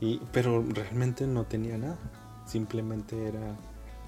y, 0.00 0.18
pero 0.32 0.62
realmente 0.62 1.26
no 1.26 1.44
tenía 1.44 1.76
nada. 1.76 1.98
Simplemente 2.46 3.28
era 3.28 3.54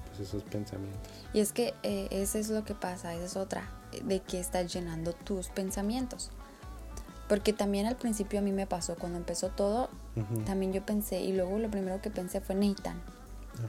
pues 0.07 0.27
esos 0.27 0.43
pensamientos. 0.43 1.11
Y 1.33 1.39
es 1.39 1.53
que 1.53 1.73
eh, 1.83 2.07
eso 2.11 2.37
es 2.37 2.49
lo 2.49 2.63
que 2.63 2.73
pasa, 2.73 3.13
esa 3.13 3.25
es 3.25 3.35
otra, 3.37 3.69
de 4.03 4.19
que 4.19 4.39
estás 4.39 4.73
llenando 4.73 5.13
tus 5.13 5.47
pensamientos. 5.49 6.31
Porque 7.29 7.53
también 7.53 7.85
al 7.85 7.95
principio 7.95 8.39
a 8.39 8.41
mí 8.41 8.51
me 8.51 8.67
pasó, 8.67 8.95
cuando 8.95 9.17
empezó 9.17 9.49
todo, 9.49 9.89
también 10.45 10.73
yo 10.73 10.85
pensé, 10.85 11.21
y 11.21 11.31
luego 11.31 11.57
lo 11.57 11.71
primero 11.71 12.01
que 12.01 12.11
pensé 12.11 12.41
fue 12.41 12.53
Nathan, 12.53 13.01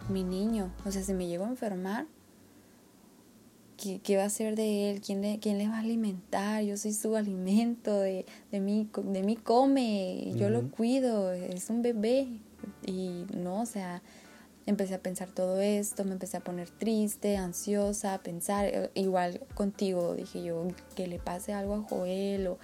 mi 0.08 0.24
niño. 0.24 0.72
O 0.84 0.90
sea, 0.90 1.02
si 1.02 1.12
me 1.14 1.26
llego 1.26 1.44
a 1.44 1.48
enfermar, 1.48 2.06
¿qué, 3.76 4.16
va 4.16 4.24
a 4.24 4.30
ser 4.30 4.56
de 4.56 4.90
él? 4.90 5.00
¿Quién 5.00 5.20
le, 5.20 5.38
quién 5.38 5.58
le 5.58 5.68
va 5.68 5.76
a 5.76 5.80
alimentar? 5.80 6.62
Yo 6.62 6.76
soy 6.76 6.92
su 6.92 7.16
alimento, 7.16 8.00
de, 8.00 8.24
de, 8.50 8.60
mí, 8.60 8.88
de 8.96 9.22
mí 9.22 9.36
come, 9.36 10.32
yo 10.36 10.50
lo 10.50 10.70
cuido, 10.70 11.32
es 11.32 11.70
un 11.70 11.82
bebé. 11.82 12.28
Y 12.86 13.26
no, 13.36 13.62
o 13.62 13.66
sea, 13.66 14.02
empecé 14.66 14.94
a 14.94 14.98
pensar 14.98 15.30
todo 15.30 15.60
esto, 15.60 16.04
me 16.04 16.12
empecé 16.12 16.38
a 16.38 16.40
poner 16.40 16.70
triste, 16.70 17.36
ansiosa, 17.36 18.14
a 18.14 18.22
pensar, 18.22 18.66
eh, 18.66 18.90
igual 18.94 19.40
contigo, 19.54 20.14
dije 20.14 20.42
yo, 20.42 20.68
que 20.94 21.06
le 21.06 21.18
pase 21.18 21.52
algo 21.52 21.74
a 21.74 21.82
Joel. 21.82 22.46
O... 22.46 22.58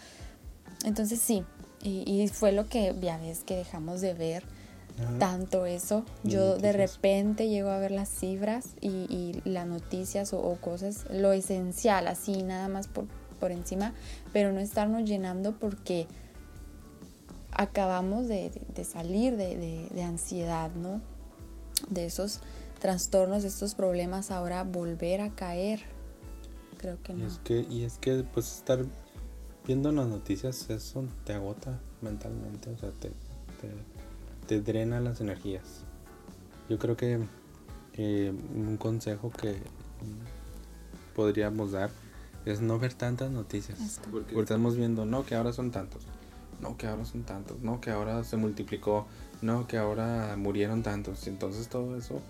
Entonces 0.85 1.21
sí, 1.21 1.45
y, 1.83 2.05
y 2.11 2.29
fue 2.29 2.53
lo 2.53 2.67
que 2.67 2.95
ya 3.01 3.19
ves 3.19 3.45
que 3.45 3.57
dejamos 3.57 4.01
de 4.01 4.15
ver 4.15 4.45
tanto 5.19 5.67
eso. 5.67 6.05
Yo 6.25 6.57
de 6.57 6.73
repente 6.73 7.49
llego 7.49 7.71
a 7.71 7.79
ver 7.79 7.91
las 7.91 8.09
cifras 8.09 8.75
y, 8.81 9.41
las 9.45 9.67
noticias 9.67 10.33
o, 10.33 10.57
cosas, 10.61 11.07
lo 11.11 11.33
esencial, 11.33 12.09
así 12.09 12.43
nada 12.43 12.69
más 12.69 12.89
por, 12.89 13.07
por 13.39 13.53
encima, 13.53 13.95
pero 14.33 14.53
no 14.53 14.61
estarnos 14.61 15.09
llenando 15.09 15.53
porque 15.53 16.07
acabamos 17.53 18.29
de, 18.29 18.53
salir 18.85 19.37
de, 19.37 20.03
ansiedad, 20.03 20.71
¿no? 20.75 21.01
De 21.89 22.07
esos 22.07 22.41
trastornos, 22.79 23.43
de 23.43 23.49
estos 23.49 23.75
problemas, 23.75 24.31
ahora 24.31 24.65
volver 24.65 25.21
a 25.21 25.31
caer. 25.31 25.81
Creo 26.79 27.03
que 27.03 27.13
no. 27.13 27.25
Y 27.25 27.27
es 27.27 27.39
que, 27.39 27.67
y 27.69 27.85
es 27.85 27.99
que 27.99 28.25
pues 28.25 28.57
estar 28.57 28.85
viendo 29.67 29.93
las 29.93 30.07
noticias, 30.07 30.71
eso 30.71 31.05
te 31.25 31.35
agota 31.35 31.79
mentalmente, 32.01 32.71
o 32.71 32.79
sea, 32.79 32.91
te 32.93 33.13
te 33.61 33.69
drena 34.49 35.01
las 35.01 35.21
energías. 35.21 35.85
Yo 36.69 36.79
creo 36.79 36.97
que 36.97 37.21
un 37.99 38.77
consejo 38.79 39.31
que 39.31 39.57
podríamos 41.15 41.73
dar 41.73 41.91
es 42.47 42.61
no 42.61 42.79
ver 42.79 42.95
tantas 42.95 43.31
noticias. 43.31 44.01
Porque 44.11 44.39
estamos 44.41 44.77
viendo, 44.77 45.05
no, 45.05 45.25
que 45.25 45.35
ahora 45.35 45.53
son 45.53 45.71
tantos, 45.71 46.03
no, 46.61 46.77
que 46.77 46.87
ahora 46.87 47.05
son 47.05 47.23
tantos, 47.25 47.61
no, 47.61 47.81
que 47.81 47.91
ahora 47.91 48.25
se 48.25 48.37
multiplicó, 48.37 49.07
no, 49.43 49.67
que 49.67 49.77
ahora 49.77 50.35
murieron 50.37 50.83
tantos. 50.83 51.27
Entonces 51.27 51.69
todo 51.69 51.97
eso, 51.97 52.21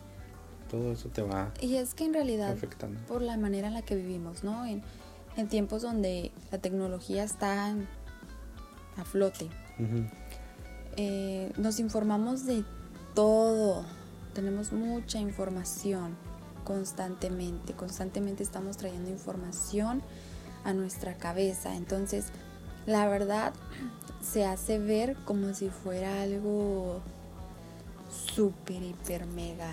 todo 0.70 0.92
eso 0.92 1.08
te 1.08 1.22
va 1.22 1.52
Y 1.60 1.76
es 1.76 1.94
que 1.94 2.04
en 2.04 2.14
realidad, 2.14 2.56
por 3.06 3.22
la 3.22 3.36
manera 3.36 3.68
en 3.68 3.74
la 3.74 3.82
que 3.82 3.94
vivimos, 3.96 4.44
¿no? 4.44 4.66
En, 4.66 4.82
tiempos 5.48 5.80
donde 5.80 6.32
la 6.52 6.58
tecnología 6.58 7.24
está 7.24 7.74
a 8.98 9.04
flote 9.06 9.48
eh, 11.02 11.50
nos 11.56 11.80
informamos 11.80 12.44
de 12.44 12.62
todo, 13.14 13.86
tenemos 14.34 14.70
mucha 14.70 15.18
información 15.18 16.14
constantemente, 16.62 17.72
constantemente 17.72 18.42
estamos 18.42 18.76
trayendo 18.76 19.08
información 19.08 20.02
a 20.62 20.74
nuestra 20.74 21.16
cabeza, 21.16 21.74
entonces 21.74 22.26
la 22.84 23.08
verdad 23.08 23.54
se 24.20 24.44
hace 24.44 24.78
ver 24.78 25.16
como 25.24 25.54
si 25.54 25.70
fuera 25.70 26.20
algo 26.20 27.00
súper, 28.34 28.82
hiper, 28.82 29.24
mega, 29.24 29.72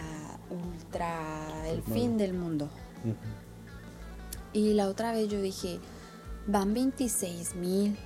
ultra, 0.50 1.68
el 1.68 1.82
fin 1.82 2.18
del 2.18 2.36
mundo. 2.36 2.70
Y 4.54 4.76
la 4.76 4.88
otra 4.88 5.12
vez 5.12 5.28
yo 5.28 5.42
dije, 5.42 5.82
van 6.48 6.74
26 6.74 7.56
mil. 7.56 7.98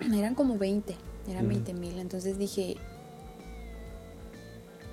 Eran 0.00 0.36
como 0.36 0.58
20, 0.58 0.94
eran 1.28 1.48
20 1.48 1.74
mil. 1.74 1.98
Entonces 1.98 2.38
dije, 2.38 2.76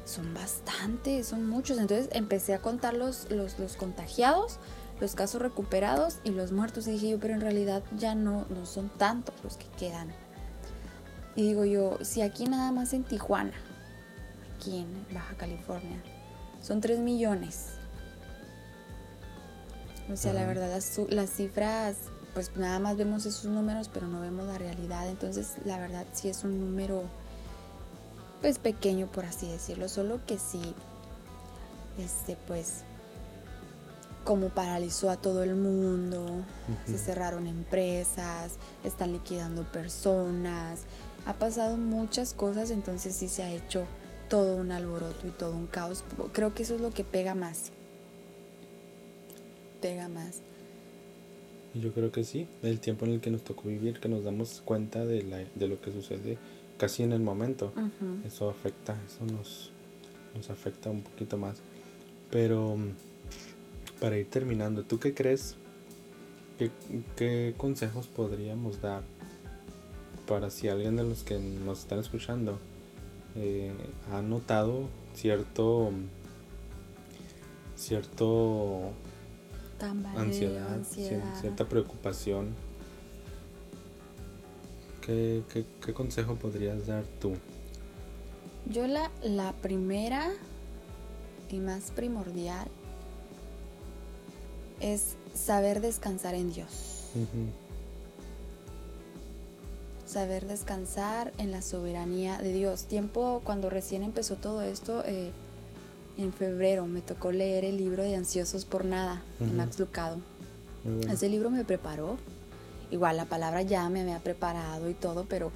son 0.05 0.33
bastantes, 0.33 1.27
son 1.27 1.47
muchos. 1.47 1.77
Entonces 1.77 2.09
empecé 2.11 2.53
a 2.53 2.61
contar 2.61 2.93
los, 2.93 3.29
los, 3.31 3.59
los, 3.59 3.75
contagiados, 3.75 4.59
los 4.99 5.15
casos 5.15 5.41
recuperados 5.41 6.19
y 6.23 6.31
los 6.31 6.51
muertos. 6.51 6.87
Y 6.87 6.91
dije 6.91 7.09
yo, 7.09 7.19
pero 7.19 7.33
en 7.33 7.41
realidad 7.41 7.83
ya 7.97 8.15
no, 8.15 8.45
no 8.49 8.65
son 8.65 8.89
tantos 8.97 9.35
los 9.43 9.57
que 9.57 9.67
quedan. 9.77 10.09
Y 11.35 11.43
digo 11.43 11.65
yo, 11.65 11.97
si 12.01 12.21
aquí 12.21 12.45
nada 12.45 12.71
más 12.71 12.93
en 12.93 13.03
Tijuana, 13.03 13.53
aquí 14.57 14.79
en 14.79 15.13
Baja 15.13 15.35
California, 15.35 16.01
son 16.61 16.81
3 16.81 16.99
millones. 16.99 17.67
O 20.11 20.17
sea, 20.17 20.33
la 20.33 20.45
verdad, 20.45 20.69
las, 20.69 20.99
las, 21.09 21.29
cifras, 21.29 21.95
pues 22.33 22.55
nada 22.55 22.79
más 22.79 22.97
vemos 22.97 23.25
esos 23.25 23.45
números, 23.45 23.89
pero 23.93 24.07
no 24.07 24.21
vemos 24.21 24.47
la 24.47 24.57
realidad. 24.57 25.07
Entonces, 25.09 25.55
la 25.65 25.77
verdad, 25.77 26.05
sí 26.13 26.29
es 26.29 26.43
un 26.43 26.59
número, 26.59 27.03
pues 28.41 28.59
pequeño, 28.59 29.07
por 29.07 29.25
así 29.25 29.47
decirlo. 29.49 29.89
Solo 29.89 30.19
que 30.25 30.39
sí, 30.39 30.61
este, 31.97 32.37
pues, 32.47 32.83
como 34.23 34.49
paralizó 34.49 35.09
a 35.09 35.17
todo 35.17 35.43
el 35.43 35.55
mundo, 35.55 36.43
se 36.85 36.97
cerraron 36.97 37.47
empresas, 37.47 38.53
están 38.83 39.13
liquidando 39.13 39.63
personas, 39.71 40.81
ha 41.25 41.33
pasado 41.33 41.75
muchas 41.75 42.33
cosas, 42.33 42.71
entonces 42.71 43.15
sí 43.15 43.27
se 43.27 43.43
ha 43.43 43.51
hecho 43.51 43.85
todo 44.29 44.55
un 44.55 44.71
alboroto 44.71 45.27
y 45.27 45.31
todo 45.31 45.51
un 45.51 45.67
caos. 45.67 46.03
Creo 46.33 46.53
que 46.53 46.63
eso 46.63 46.75
es 46.75 46.81
lo 46.81 46.91
que 46.91 47.03
pega 47.03 47.35
más. 47.35 47.71
Pega 49.81 50.07
más. 50.07 50.41
Yo 51.73 51.93
creo 51.93 52.11
que 52.11 52.23
sí, 52.23 52.47
el 52.63 52.79
tiempo 52.79 53.05
en 53.05 53.13
el 53.13 53.21
que 53.21 53.31
nos 53.31 53.43
tocó 53.43 53.69
vivir, 53.69 53.99
que 53.99 54.09
nos 54.09 54.23
damos 54.23 54.61
cuenta 54.65 55.05
de, 55.05 55.23
la, 55.23 55.37
de 55.55 55.67
lo 55.67 55.79
que 55.79 55.91
sucede 55.91 56.37
casi 56.77 57.03
en 57.03 57.13
el 57.13 57.21
momento. 57.21 57.71
Eso 58.25 58.49
afecta, 58.49 58.97
eso 59.05 59.25
nos, 59.31 59.71
nos 60.35 60.49
afecta 60.49 60.89
un 60.89 61.01
poquito 61.01 61.37
más. 61.37 61.61
Pero 62.29 62.77
para 63.99 64.17
ir 64.17 64.29
terminando, 64.29 64.83
¿tú 64.83 64.99
qué 64.99 65.13
crees? 65.13 65.55
¿Qué, 66.57 66.71
qué 67.15 67.53
consejos 67.57 68.07
podríamos 68.07 68.81
dar 68.81 69.03
para 70.27 70.49
si 70.49 70.69
alguien 70.69 70.95
de 70.95 71.03
los 71.03 71.23
que 71.23 71.39
nos 71.39 71.79
están 71.79 71.99
escuchando 71.99 72.59
eh, 73.35 73.71
ha 74.11 74.21
notado 74.21 74.87
cierto 75.13 75.91
cierto 77.75 78.91
ansiedad, 79.89 80.79
cierta 81.39 81.67
preocupación 81.67 82.55
¿qué, 85.01 85.43
¿qué, 85.83 85.93
consejo 85.93 86.35
podrías 86.35 86.87
dar 86.87 87.03
tú? 87.19 87.33
Yo 88.67 88.87
la, 88.87 89.11
la 89.23 89.53
primera 89.53 90.29
y 91.49 91.59
más 91.59 91.91
primordial 91.91 92.67
es 94.79 95.15
saber 95.33 95.81
descansar 95.81 96.35
en 96.35 96.53
Dios 96.53 97.11
saber 100.11 100.45
descansar 100.45 101.31
en 101.37 101.51
la 101.51 101.61
soberanía 101.61 102.37
de 102.39 102.51
Dios. 102.51 102.83
Tiempo 102.83 103.41
cuando 103.45 103.69
recién 103.69 104.03
empezó 104.03 104.35
todo 104.35 104.61
esto, 104.61 105.03
eh, 105.05 105.31
en 106.21 106.33
febrero 106.33 106.85
me 106.87 107.01
tocó 107.01 107.31
leer 107.31 107.65
el 107.65 107.77
libro 107.77 108.03
de 108.03 108.15
Ansiosos 108.15 108.65
por 108.65 108.85
Nada 108.85 109.23
de 109.39 109.47
Max 109.47 109.79
Lucado. 109.79 110.19
Ese 111.09 111.29
libro 111.29 111.49
me 111.49 111.63
preparó. 111.63 112.17
Igual 112.89 113.17
la 113.17 113.25
palabra 113.25 113.61
ya 113.61 113.87
me 113.89 114.01
había 114.01 114.19
preparado 114.19 114.89
y 114.89 114.93
todo, 114.93 115.25
pero 115.29 115.51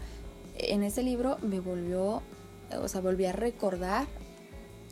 en 0.57 0.83
ese 0.83 1.03
libro 1.03 1.37
me 1.41 1.59
volvió, 1.59 2.21
o 2.79 2.87
sea, 2.87 3.01
volví 3.01 3.25
a 3.25 3.33
recordar 3.33 4.07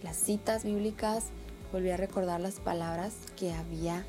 las 0.03 0.17
citas 0.17 0.65
bíblicas, 0.65 1.25
volví 1.71 1.89
a 1.89 1.97
recordar 1.97 2.41
las 2.41 2.59
palabras 2.59 3.13
que 3.37 3.53
había 3.53 4.05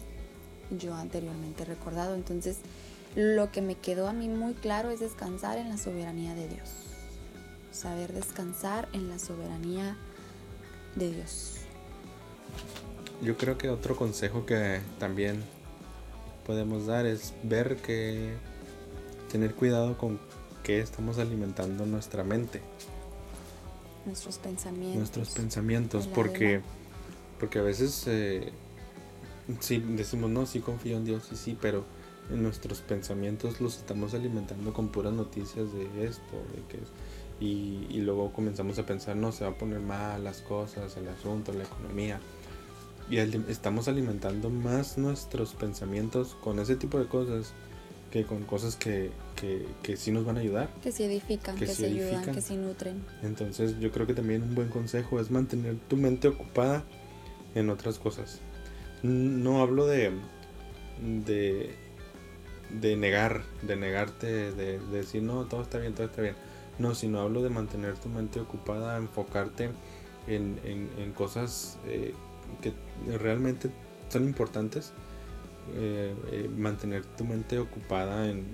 yo 0.70 0.94
anteriormente 0.94 1.64
recordado. 1.64 2.14
Entonces, 2.14 2.58
lo 3.14 3.52
que 3.52 3.62
me 3.62 3.76
quedó 3.76 4.08
a 4.08 4.12
mí 4.12 4.28
muy 4.28 4.54
claro 4.54 4.90
es 4.90 4.98
descansar 5.00 5.58
en 5.58 5.68
la 5.68 5.78
soberanía 5.78 6.34
de 6.34 6.48
Dios. 6.48 6.70
Saber 7.70 8.12
descansar 8.12 8.88
en 8.92 9.08
la 9.08 9.18
soberanía 9.18 9.84
de 9.84 10.13
Dios. 10.96 11.54
Yo 13.22 13.36
creo 13.36 13.56
que 13.58 13.70
otro 13.70 13.96
consejo 13.96 14.44
que 14.44 14.80
también 14.98 15.42
podemos 16.46 16.86
dar 16.86 17.06
es 17.06 17.32
ver 17.42 17.76
que 17.76 18.34
tener 19.30 19.54
cuidado 19.54 19.96
con 19.96 20.20
qué 20.62 20.80
estamos 20.80 21.18
alimentando 21.18 21.86
nuestra 21.86 22.22
mente. 22.22 22.60
Nuestros 24.04 24.38
pensamientos. 24.38 24.96
Nuestros 24.96 25.30
pensamientos, 25.30 26.06
porque, 26.06 26.60
porque 27.40 27.58
a 27.58 27.62
veces 27.62 28.04
eh, 28.06 28.52
sí 29.60 29.78
decimos, 29.78 30.30
no, 30.30 30.44
sí 30.44 30.60
confío 30.60 30.98
en 30.98 31.04
Dios, 31.04 31.24
sí, 31.28 31.36
sí, 31.36 31.58
pero 31.60 31.84
en 32.30 32.42
nuestros 32.42 32.80
pensamientos 32.80 33.60
los 33.60 33.78
estamos 33.78 34.14
alimentando 34.14 34.72
con 34.72 34.88
puras 34.88 35.12
noticias 35.12 35.72
de 35.72 36.06
esto, 36.06 36.36
de 36.54 36.62
que 36.68 36.78
y, 37.40 37.86
y, 37.90 38.00
luego 38.00 38.32
comenzamos 38.32 38.78
a 38.78 38.86
pensar, 38.86 39.16
no, 39.16 39.32
se 39.32 39.44
va 39.44 39.50
a 39.50 39.58
poner 39.58 39.80
mal 39.80 40.22
las 40.22 40.40
cosas, 40.40 40.96
el 40.96 41.08
asunto, 41.08 41.52
la 41.52 41.64
economía. 41.64 42.20
Y 43.10 43.18
estamos 43.18 43.88
alimentando 43.88 44.48
más 44.50 44.96
nuestros 44.96 45.52
pensamientos 45.54 46.36
con 46.42 46.58
ese 46.58 46.76
tipo 46.76 46.98
de 46.98 47.06
cosas 47.06 47.52
que 48.10 48.24
con 48.24 48.44
cosas 48.44 48.76
que, 48.76 49.10
que, 49.34 49.66
que 49.82 49.96
sí 49.96 50.10
nos 50.12 50.24
van 50.24 50.36
a 50.36 50.40
ayudar. 50.40 50.70
Que 50.82 50.92
se 50.92 51.06
edifican, 51.06 51.56
que, 51.56 51.66
se 51.66 51.86
ayudan, 51.86 52.24
que 52.32 52.40
se 52.40 52.56
nutren. 52.56 53.04
Entonces 53.22 53.78
yo 53.80 53.90
creo 53.90 54.06
que 54.06 54.14
también 54.14 54.42
un 54.42 54.54
buen 54.54 54.68
consejo 54.68 55.20
es 55.20 55.30
mantener 55.30 55.76
tu 55.88 55.96
mente 55.96 56.28
ocupada 56.28 56.84
en 57.54 57.68
otras 57.70 57.98
cosas. 57.98 58.40
No 59.02 59.60
hablo 59.60 59.86
de, 59.86 60.12
de 61.26 61.74
de 62.80 62.96
negar, 62.96 63.42
de 63.62 63.76
negarte, 63.76 64.52
de, 64.52 64.78
decir 64.78 65.22
no, 65.22 65.44
todo 65.44 65.62
está 65.62 65.78
bien, 65.78 65.94
todo 65.94 66.06
está 66.06 66.22
bien. 66.22 66.34
No, 66.78 66.94
sino 66.94 67.20
hablo 67.20 67.42
de 67.42 67.50
mantener 67.50 67.96
tu 67.98 68.08
mente 68.08 68.40
ocupada, 68.40 68.96
enfocarte 68.96 69.70
en, 70.26 70.58
en, 70.64 71.12
cosas 71.12 71.78
eh, 71.86 72.14
que 72.60 72.72
realmente 73.18 73.70
son 74.08 74.24
importantes. 74.24 74.92
Eh, 75.76 76.14
eh, 76.30 76.50
mantener 76.54 77.04
tu 77.04 77.24
mente 77.24 77.58
ocupada 77.58 78.28
en, 78.28 78.44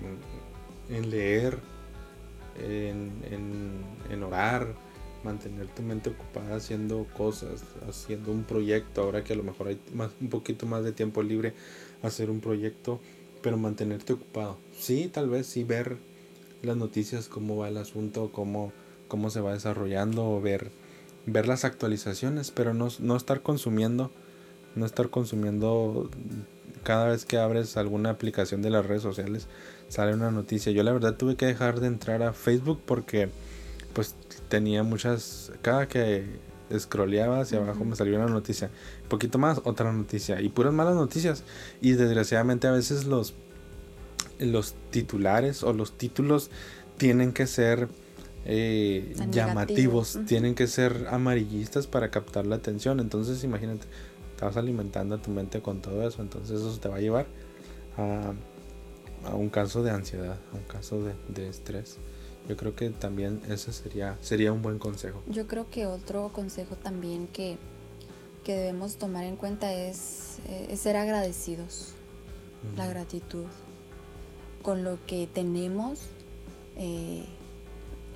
en 0.89 1.09
leer, 1.09 1.57
en, 2.57 3.11
en, 4.09 4.23
orar, 4.23 4.73
mantener 5.23 5.67
tu 5.67 5.81
mente 5.81 6.09
ocupada 6.09 6.55
haciendo 6.55 7.05
cosas, 7.17 7.63
haciendo 7.89 8.31
un 8.31 8.43
proyecto, 8.43 9.01
ahora 9.01 9.23
que 9.23 9.33
a 9.33 9.35
lo 9.35 9.43
mejor 9.43 9.67
hay 9.67 9.79
más, 9.93 10.11
un 10.21 10.29
poquito 10.29 10.65
más 10.65 10.83
de 10.83 10.93
tiempo 10.93 11.21
libre, 11.21 11.53
hacer 12.01 12.29
un 12.29 12.39
proyecto 12.39 13.01
pero 13.41 13.57
mantenerte 13.57 14.13
ocupado. 14.13 14.57
Sí, 14.77 15.09
tal 15.11 15.29
vez 15.29 15.47
sí 15.47 15.63
ver 15.63 15.97
las 16.63 16.77
noticias, 16.77 17.27
cómo 17.27 17.57
va 17.57 17.69
el 17.69 17.77
asunto, 17.77 18.31
cómo, 18.31 18.71
cómo 19.07 19.29
se 19.29 19.41
va 19.41 19.53
desarrollando, 19.53 20.39
ver, 20.41 20.71
ver 21.25 21.47
las 21.47 21.65
actualizaciones, 21.65 22.51
pero 22.51 22.73
no, 22.73 22.89
no 22.99 23.15
estar 23.15 23.41
consumiendo, 23.41 24.11
no 24.75 24.85
estar 24.85 25.09
consumiendo 25.09 26.09
cada 26.83 27.07
vez 27.07 27.25
que 27.25 27.37
abres 27.37 27.77
alguna 27.77 28.09
aplicación 28.09 28.61
de 28.61 28.69
las 28.69 28.85
redes 28.85 29.03
sociales, 29.03 29.47
sale 29.87 30.13
una 30.13 30.31
noticia. 30.31 30.71
Yo 30.71 30.83
la 30.83 30.93
verdad 30.93 31.15
tuve 31.15 31.35
que 31.35 31.45
dejar 31.45 31.79
de 31.79 31.87
entrar 31.87 32.23
a 32.23 32.33
Facebook 32.33 32.81
porque 32.85 33.29
pues 33.93 34.15
tenía 34.49 34.83
muchas, 34.83 35.51
cada 35.61 35.87
que 35.87 36.39
scrolleaba 36.79 37.41
hacia 37.41 37.59
abajo, 37.59 37.83
me 37.85 37.95
salió 37.95 38.17
una 38.17 38.27
noticia. 38.27 38.69
Un 39.03 39.09
poquito 39.09 39.37
más, 39.37 39.61
otra 39.63 39.91
noticia. 39.91 40.41
Y 40.41 40.49
puras 40.49 40.73
malas 40.73 40.95
noticias. 40.95 41.43
Y 41.81 41.93
desgraciadamente 41.93 42.67
a 42.67 42.71
veces 42.71 43.05
los, 43.05 43.33
los 44.41 44.75
titulares 44.89 45.63
o 45.63 45.73
los 45.73 45.97
títulos 45.97 46.49
tienen 46.97 47.31
que 47.31 47.47
ser 47.47 47.87
eh, 48.45 49.15
llamativos, 49.29 50.19
tienen 50.27 50.55
que 50.55 50.67
ser 50.67 51.07
amarillistas 51.09 51.87
para 51.87 52.11
captar 52.11 52.45
la 52.45 52.55
atención. 52.57 52.99
Entonces 52.99 53.43
imagínate, 53.43 53.87
estás 54.31 54.57
alimentando 54.57 55.15
a 55.15 55.21
tu 55.21 55.31
mente 55.31 55.61
con 55.61 55.81
todo 55.81 56.07
eso. 56.07 56.21
Entonces 56.21 56.59
eso 56.59 56.79
te 56.79 56.89
va 56.89 56.97
a 56.97 57.01
llevar 57.01 57.27
a, 57.97 58.33
a 59.29 59.35
un 59.35 59.49
caso 59.49 59.83
de 59.83 59.91
ansiedad, 59.91 60.37
a 60.53 60.55
un 60.55 60.63
caso 60.63 61.01
de, 61.03 61.13
de 61.29 61.47
estrés. 61.47 61.97
Yo 62.49 62.57
creo 62.57 62.75
que 62.75 62.89
también 62.89 63.39
ese 63.49 63.71
sería, 63.71 64.17
sería 64.21 64.51
un 64.51 64.61
buen 64.61 64.79
consejo. 64.79 65.21
Yo 65.27 65.47
creo 65.47 65.69
que 65.69 65.85
otro 65.85 66.31
consejo 66.33 66.75
también 66.75 67.27
que, 67.27 67.57
que 68.43 68.55
debemos 68.55 68.97
tomar 68.97 69.25
en 69.25 69.35
cuenta 69.35 69.71
es, 69.73 70.39
eh, 70.47 70.75
ser 70.75 70.97
agradecidos, 70.97 71.93
la 72.75 72.87
gratitud 72.87 73.45
con 74.61 74.83
lo 74.83 75.03
que 75.05 75.27
tenemos, 75.27 75.99
eh, 76.77 77.25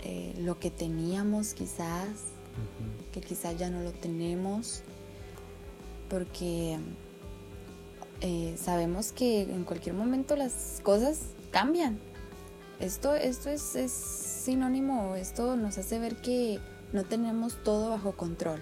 eh, 0.04 0.34
lo 0.40 0.60
que 0.60 0.72
teníamos 0.72 1.54
quizás, 1.54 2.08
que 3.12 3.22
quizás 3.22 3.58
ya 3.58 3.70
no 3.70 3.82
lo 3.82 3.92
tenemos, 3.92 4.82
porque 6.10 6.78
sabemos 8.58 9.12
que 9.12 9.42
en 9.42 9.66
cualquier 9.66 9.94
momento 9.94 10.36
las 10.36 10.80
cosas 10.84 11.20
cambian. 11.52 12.00
Esto, 12.80 13.16
esto 13.16 13.50
es, 13.50 13.92
sinónimo, 13.92 15.16
esto 15.16 15.56
nos 15.56 15.78
hace 15.78 15.98
ver 16.00 16.18
que 16.18 16.60
no 16.92 17.04
tenemos 17.04 17.64
todo 17.64 17.90
bajo 17.90 18.12
control. 18.12 18.62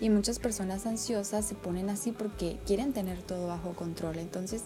Y 0.00 0.10
muchas 0.10 0.38
personas 0.38 0.86
ansiosas 0.86 1.44
se 1.44 1.54
ponen 1.54 1.90
así 1.90 2.12
porque 2.12 2.58
quieren 2.66 2.92
tener 2.92 3.22
todo 3.22 3.48
bajo 3.48 3.72
control. 3.72 4.18
Entonces, 4.18 4.62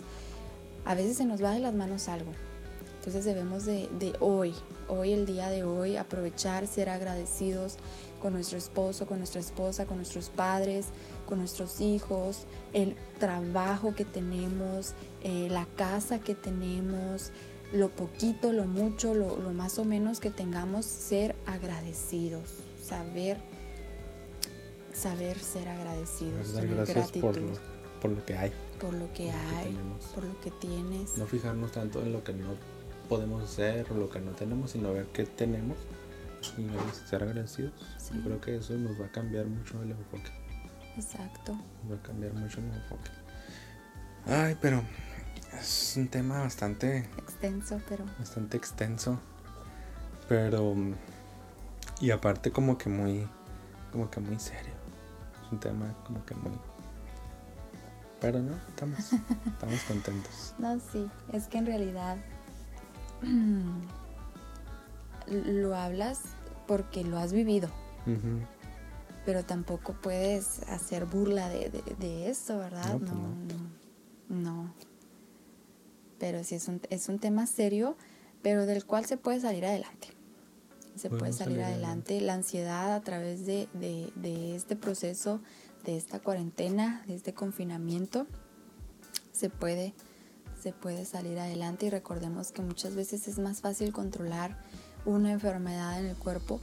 a 0.85 0.95
veces 0.95 1.16
se 1.16 1.25
nos 1.25 1.43
va 1.43 1.53
de 1.53 1.61
las 1.61 1.75
manos 1.75 2.09
algo. 2.09 2.33
Entonces 2.99 3.25
debemos 3.25 3.64
de, 3.64 3.88
de, 3.99 4.14
hoy, 4.21 4.55
hoy, 4.88 5.12
el 5.12 5.25
día 5.25 5.49
de 5.49 5.64
hoy, 5.64 5.97
aprovechar, 5.97 6.66
ser 6.66 6.90
agradecidos 6.90 7.77
con 8.21 8.35
nuestro 8.35 8.59
esposo, 8.59 9.07
con 9.07 9.19
nuestra 9.19 9.40
esposa, 9.40 9.87
con 9.87 9.97
nuestros 9.97 10.29
padres, 10.29 10.87
con 11.27 11.38
nuestros 11.38 11.81
hijos, 11.81 12.45
el 12.73 12.95
trabajo 13.19 13.95
que 13.95 14.05
tenemos, 14.05 14.93
eh, 15.23 15.49
la 15.51 15.64
casa 15.77 16.19
que 16.19 16.35
tenemos, 16.35 17.33
lo 17.73 17.88
poquito, 17.88 18.53
lo 18.53 18.64
mucho, 18.64 19.14
lo, 19.14 19.37
más 19.53 19.79
o 19.79 19.85
menos 19.85 20.21
que 20.21 20.31
tengamos, 20.31 20.85
ser 20.85 21.37
agradecidos, 21.47 22.51
saber, 22.83 23.38
saber 24.93 25.38
ser 25.38 25.69
agradecidos. 25.69 26.53
Dar 26.53 26.66
gracias 26.66 27.12
por 27.12 27.37
lo, 27.37 27.53
por 28.01 28.11
lo, 28.11 28.25
que 28.27 28.37
hay. 28.37 28.53
Por 28.81 28.95
lo 28.95 29.12
que 29.12 29.31
hay, 29.31 29.79
por 30.14 30.25
lo 30.25 30.40
que 30.40 30.51
tienes. 30.51 31.19
No 31.19 31.27
fijarnos 31.27 31.73
tanto 31.73 32.01
en 32.03 32.12
lo 32.12 32.25
que 32.25 32.33
no 32.33 32.55
podemos 33.09 33.43
hacer 33.43 33.87
o 33.90 33.95
lo 33.95 34.09
que 34.09 34.21
no 34.21 34.31
tenemos, 34.33 34.71
sino 34.71 34.93
ver 34.93 35.07
qué 35.07 35.25
tenemos 35.25 35.77
y 36.57 36.66
ser 37.09 37.23
agradecidos. 37.23 37.73
Yo 38.12 38.23
creo 38.23 38.40
que 38.40 38.57
eso 38.57 38.75
nos 38.75 39.01
va 39.01 39.07
a 39.07 39.12
cambiar 39.12 39.47
mucho 39.47 39.83
el 39.83 39.90
enfoque. 39.90 40.31
Exacto. 40.97 41.59
Va 41.90 41.97
a 41.97 42.03
cambiar 42.03 42.33
mucho 42.33 42.61
el 42.61 42.66
enfoque. 42.66 43.11
Ay, 44.27 44.57
pero 44.61 44.83
es 45.61 45.95
un 45.97 46.09
tema 46.09 46.40
bastante 46.40 47.09
extenso, 47.19 47.81
pero 47.88 48.05
bastante 48.19 48.57
extenso. 48.57 49.21
Pero 50.29 50.75
y 52.01 52.11
aparte 52.11 52.51
como 52.51 52.79
que 52.79 52.88
muy 52.88 53.29
como 53.93 54.11
que 54.11 54.21
muy 54.21 54.38
serio. 54.38 54.73
Es 55.45 55.53
un 55.53 55.61
tema 55.61 55.95
como 56.05 56.25
que 56.25 56.35
muy 56.35 56.53
pero 58.20 58.40
no, 58.42 58.54
estamos 58.68 58.98
estamos 59.46 59.80
contentos. 59.88 60.54
No, 60.59 60.78
sí, 60.92 61.09
es 61.33 61.48
que 61.48 61.59
en 61.59 61.66
realidad 61.66 62.18
lo 65.26 65.76
hablas 65.76 66.20
porque 66.66 67.04
lo 67.04 67.18
has 67.18 67.33
vivido. 67.33 67.68
Pero 69.24 69.44
tampoco 69.44 69.92
puedes 69.92 70.62
hacer 70.68 71.04
burla 71.04 71.48
de, 71.48 71.70
de, 71.98 72.30
eso, 72.30 72.59
¿verdad? 72.59 72.96
Pues 72.98 73.12
no, 73.12 73.35
no, 74.28 74.40
no, 74.40 74.74
Pero 76.18 76.42
sí 76.42 76.56
es 76.56 76.66
un, 76.66 76.80
es 76.90 77.09
un 77.09 77.18
tema 77.18 77.46
serio, 77.46 77.96
pero 78.42 78.66
del 78.66 78.85
cual 78.85 79.04
se 79.04 79.16
puede 79.16 79.40
salir 79.40 79.64
adelante. 79.64 80.09
Se 80.96 81.09
puede 81.09 81.33
salir, 81.33 81.62
adelante. 81.62 82.20
La 82.20 82.35
ansiedad 82.35 82.94
a 82.94 83.00
través 83.00 83.46
de, 83.46 83.68
de 83.74 84.56
este 84.56 84.74
proceso, 84.74 85.40
de 85.85 85.97
esta 85.97 86.21
cuarentena, 86.21 87.03
de 87.07 87.14
este 87.14 87.35
confinamiento, 87.35 88.27
se 89.33 89.51
puede, 89.51 89.95
se 90.61 90.73
puede 90.73 91.05
salir 91.05 91.38
adelante 91.38 91.87
y 91.87 91.90
recordemos 91.90 92.53
que 92.53 92.62
muchas 92.62 92.95
veces 92.95 93.29
es 93.29 93.38
más 93.38 93.61
fácil 93.61 93.93
controlar 93.93 94.57
una 95.05 95.33
enfermedad 95.33 95.99
en 95.99 96.07
el 96.07 96.16
cuerpo 96.16 96.61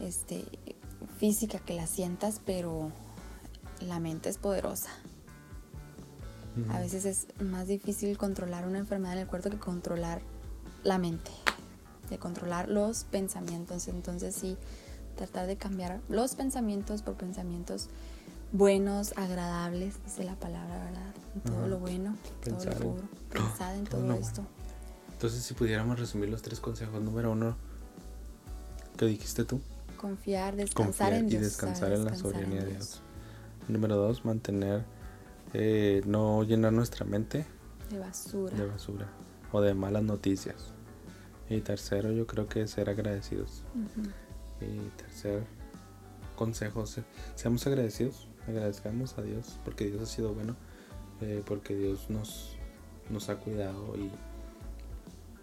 este, 0.00 0.44
física 1.18 1.58
que 1.58 1.74
la 1.74 1.86
sientas, 1.86 2.40
pero 2.44 2.90
la 3.80 4.00
mente 4.00 4.28
es 4.28 4.38
poderosa. 4.38 4.90
A 6.68 6.80
veces 6.80 7.04
es 7.04 7.26
más 7.40 7.68
difícil 7.68 8.18
controlar 8.18 8.66
una 8.66 8.78
enfermedad 8.78 9.14
en 9.14 9.20
el 9.20 9.26
cuerpo 9.26 9.50
que 9.50 9.58
controlar 9.58 10.20
la 10.82 10.98
mente, 10.98 11.30
de 12.10 12.18
controlar 12.18 12.68
los 12.68 13.04
pensamientos. 13.04 13.88
Entonces 13.88 14.34
sí, 14.34 14.56
tratar 15.16 15.46
de 15.46 15.56
cambiar 15.56 16.00
los 16.08 16.34
pensamientos 16.34 17.02
por 17.02 17.14
pensamientos 17.14 17.88
buenos, 18.52 19.12
agradables, 19.16 20.02
dice 20.04 20.24
la 20.24 20.34
palabra, 20.36 20.84
¿verdad? 20.84 21.14
todo 21.44 21.68
lo 21.68 21.78
bueno, 21.78 22.16
todo 22.42 22.64
lo 22.64 22.70
puro, 22.72 23.02
pensar 23.30 23.76
en 23.76 23.84
todo, 23.84 24.12
esto. 24.14 24.42
Entonces 25.12 25.42
si 25.42 25.54
pudiéramos 25.54 25.98
resumir 25.98 26.28
los 26.28 26.42
tres 26.42 26.60
consejos, 26.60 27.00
número 27.02 27.32
uno, 27.32 27.56
¿qué 28.96 29.06
dijiste 29.06 29.44
tú? 29.44 29.60
Confiar, 29.96 30.56
descansar 30.56 31.12
en 31.12 31.28
Dios. 31.28 31.42
Y 31.42 31.44
descansar 31.44 31.92
en 31.92 32.04
la 32.04 32.16
soberanía 32.16 32.64
de 32.64 32.70
Dios. 32.70 33.02
Número 33.68 33.96
dos, 33.96 34.24
mantener, 34.24 34.84
eh, 35.52 36.02
no 36.06 36.42
llenar 36.42 36.72
nuestra 36.72 37.04
mente 37.04 37.46
de 37.90 37.98
basura. 37.98 38.56
De 38.56 38.66
basura 38.66 39.06
o 39.52 39.60
de 39.60 39.74
malas 39.74 40.02
noticias. 40.02 40.72
Y 41.48 41.60
tercero, 41.60 42.12
yo 42.12 42.26
creo 42.26 42.48
que 42.48 42.66
ser 42.66 42.88
agradecidos. 42.88 43.64
Y 44.60 44.88
tercer 44.96 45.44
consejo, 46.36 46.84
seamos 47.34 47.66
agradecidos, 47.66 48.28
agradezcamos 48.48 49.16
a 49.18 49.22
Dios 49.22 49.58
porque 49.64 49.86
Dios 49.86 50.02
ha 50.02 50.06
sido 50.06 50.34
bueno, 50.34 50.56
eh, 51.20 51.42
porque 51.46 51.74
Dios 51.74 52.10
nos, 52.10 52.56
nos 53.08 53.28
ha 53.28 53.36
cuidado 53.36 53.94
y, 53.96 54.10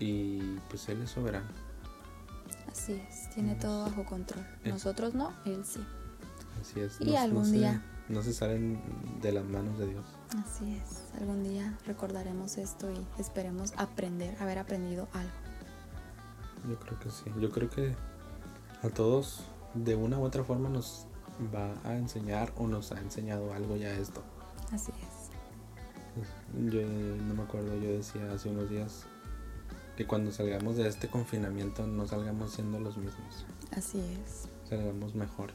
y 0.04 0.60
pues 0.70 0.88
Él 0.90 1.02
es 1.02 1.12
soberano. 1.12 1.48
Así 2.72 2.94
es, 2.94 3.30
tiene 3.34 3.56
todo 3.56 3.86
bajo 3.86 4.06
control. 4.06 4.46
Nosotros 4.66 5.14
no, 5.14 5.34
Él 5.46 5.64
sí. 5.66 5.84
Así 6.62 6.80
es. 6.80 7.00
Y 7.02 7.16
algún 7.16 7.52
día... 7.52 7.82
no 8.10 8.22
se 8.24 8.34
salen 8.34 8.80
de 9.22 9.32
las 9.32 9.46
manos 9.46 9.78
de 9.80 9.88
Dios. 9.88 10.06
Así 10.38 10.76
es, 10.76 11.14
algún 11.20 11.44
día 11.44 11.78
recordaremos 11.86 12.58
esto 12.58 12.92
y 12.92 13.06
esperemos 13.20 13.74
aprender, 13.78 14.36
haber 14.42 14.60
aprendido 14.60 15.08
algo. 15.14 15.32
Yo 16.70 16.80
creo 16.80 17.00
que 17.00 17.10
sí, 17.10 17.32
yo 17.40 17.50
creo 17.52 17.70
que 17.70 17.96
a 18.84 18.90
todos 18.90 19.42
de 19.74 19.96
una 19.96 20.20
u 20.20 20.24
otra 20.24 20.44
forma 20.44 20.70
nos 20.70 21.06
va 21.54 21.74
a 21.84 21.96
enseñar 21.96 22.52
o 22.58 22.68
nos 22.68 22.92
ha 22.92 23.00
enseñado 23.00 23.54
algo 23.54 23.76
ya 23.78 23.92
esto. 23.92 24.24
Así 24.72 24.92
es. 24.92 25.28
Yo 26.72 26.82
no 26.82 27.36
me 27.36 27.44
acuerdo, 27.44 27.78
yo 27.78 27.92
decía 27.92 28.32
hace 28.34 28.50
unos 28.50 28.70
días 28.70 29.06
que 29.96 30.06
cuando 30.06 30.32
salgamos 30.32 30.78
de 30.78 30.88
este 30.88 31.08
confinamiento 31.08 31.86
no 31.86 32.08
salgamos 32.08 32.52
siendo 32.52 32.80
los 32.80 32.98
mismos. 32.98 33.46
Así 33.76 34.00
es. 34.00 34.48
Salgamos 34.68 35.16
mejor. 35.16 35.52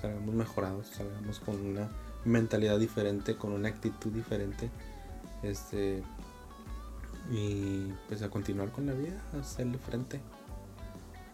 Salgamos 0.00 0.34
mejorados, 0.34 0.88
salgamos 0.88 1.40
con 1.40 1.60
una 1.64 1.88
mentalidad 2.24 2.78
diferente, 2.78 3.36
con 3.36 3.52
una 3.52 3.68
actitud 3.68 4.12
diferente. 4.12 4.70
Este 5.42 6.02
y 7.30 7.92
pues 8.08 8.22
a 8.22 8.30
continuar 8.30 8.70
con 8.70 8.86
la 8.86 8.92
vida, 8.92 9.20
hacerle 9.38 9.78
frente. 9.78 10.20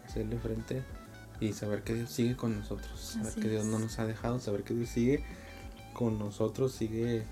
Hacerle 0.05 0.37
frente 0.39 0.83
y 1.39 1.53
saber 1.53 1.83
que 1.83 1.93
Dios 1.93 2.09
sigue 2.09 2.35
con 2.35 2.59
nosotros, 2.59 2.99
saber 2.99 3.33
que 3.35 3.49
Dios 3.49 3.65
no 3.65 3.79
nos 3.79 3.99
ha 3.99 4.05
dejado, 4.05 4.39
saber 4.39 4.63
que 4.63 4.73
Dios 4.73 4.89
sigue 4.89 5.23
con 5.93 6.19
nosotros, 6.19 6.73
sigue 6.73 7.25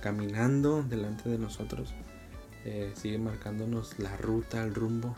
caminando 0.00 0.82
delante 0.82 1.28
de 1.28 1.38
nosotros 1.38 1.94
eh, 2.64 2.92
sigue 2.94 3.18
marcándonos 3.18 3.98
la 3.98 4.16
ruta, 4.18 4.62
el 4.62 4.74
rumbo 4.74 5.16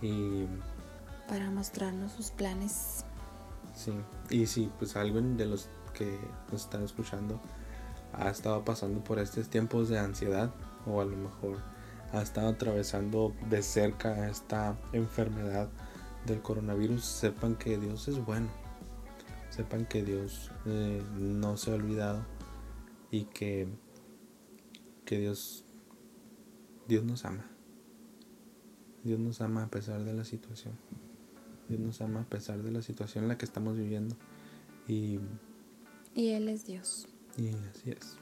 y 0.00 0.46
para 1.28 1.50
mostrarnos 1.50 2.12
sus 2.12 2.30
planes. 2.30 3.04
Sí, 3.74 3.92
y 4.30 4.46
si 4.46 4.70
pues 4.78 4.96
alguien 4.96 5.36
de 5.36 5.46
los 5.46 5.68
que 5.92 6.18
nos 6.52 6.62
están 6.62 6.84
escuchando 6.84 7.40
ha 8.12 8.28
estado 8.28 8.64
pasando 8.64 9.02
por 9.02 9.18
estos 9.18 9.48
tiempos 9.48 9.88
de 9.88 9.98
ansiedad 9.98 10.50
o 10.86 11.00
a 11.00 11.04
lo 11.04 11.16
mejor 11.16 11.58
ha 12.12 12.22
estado 12.22 12.48
atravesando 12.50 13.34
de 13.48 13.62
cerca 13.62 14.28
esta 14.28 14.76
enfermedad 14.92 15.68
del 16.26 16.40
coronavirus, 16.40 17.04
sepan 17.04 17.56
que 17.56 17.78
Dios 17.78 18.08
es 18.08 18.24
bueno, 18.24 18.48
sepan 19.50 19.86
que 19.86 20.04
Dios 20.04 20.50
eh, 20.66 21.02
no 21.18 21.56
se 21.56 21.70
ha 21.70 21.74
olvidado 21.74 22.24
y 23.10 23.24
que, 23.24 23.68
que 25.04 25.18
Dios 25.18 25.64
Dios 26.88 27.04
nos 27.04 27.24
ama. 27.24 27.46
Dios 29.04 29.18
nos 29.18 29.40
ama 29.40 29.64
a 29.64 29.68
pesar 29.68 30.04
de 30.04 30.12
la 30.12 30.24
situación. 30.24 30.74
Dios 31.68 31.80
nos 31.80 32.00
ama 32.00 32.20
a 32.20 32.24
pesar 32.24 32.62
de 32.62 32.70
la 32.70 32.82
situación 32.82 33.24
en 33.24 33.28
la 33.28 33.38
que 33.38 33.44
estamos 33.44 33.76
viviendo. 33.76 34.16
Y, 34.86 35.18
y 36.14 36.30
Él 36.30 36.48
es 36.48 36.66
Dios. 36.66 37.08
Y 37.36 37.48
así 37.48 37.90
es. 37.90 38.16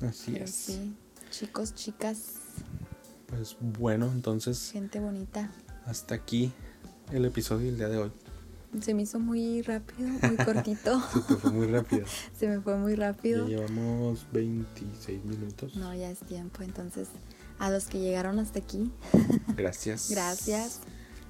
Así 0.00 0.36
es. 0.36 0.50
Sí. 0.50 0.96
Chicos, 1.30 1.74
chicas. 1.74 2.36
Pues 3.26 3.56
bueno, 3.60 4.10
entonces. 4.12 4.70
Gente 4.72 5.00
bonita. 5.00 5.50
Hasta 5.84 6.14
aquí 6.14 6.52
el 7.12 7.24
episodio 7.24 7.66
del 7.66 7.76
día 7.76 7.88
de 7.88 7.98
hoy. 7.98 8.10
Se 8.80 8.92
me 8.92 9.02
hizo 9.02 9.20
muy 9.20 9.62
rápido, 9.62 10.08
muy 10.08 10.36
cortito. 10.36 11.00
Se 11.12 11.20
te 11.20 11.34
fue 11.36 11.50
muy 11.52 11.66
rápido. 11.68 12.06
Se 12.38 12.48
me 12.48 12.60
fue 12.60 12.76
muy 12.76 12.96
rápido. 12.96 13.46
Ya 13.48 13.58
llevamos 13.58 14.26
26 14.32 15.24
minutos. 15.24 15.76
No, 15.76 15.94
ya 15.94 16.10
es 16.10 16.18
tiempo. 16.20 16.62
Entonces, 16.62 17.08
a 17.58 17.70
los 17.70 17.86
que 17.86 18.00
llegaron 18.00 18.38
hasta 18.38 18.58
aquí. 18.58 18.90
Gracias. 19.56 20.10
gracias. 20.10 20.80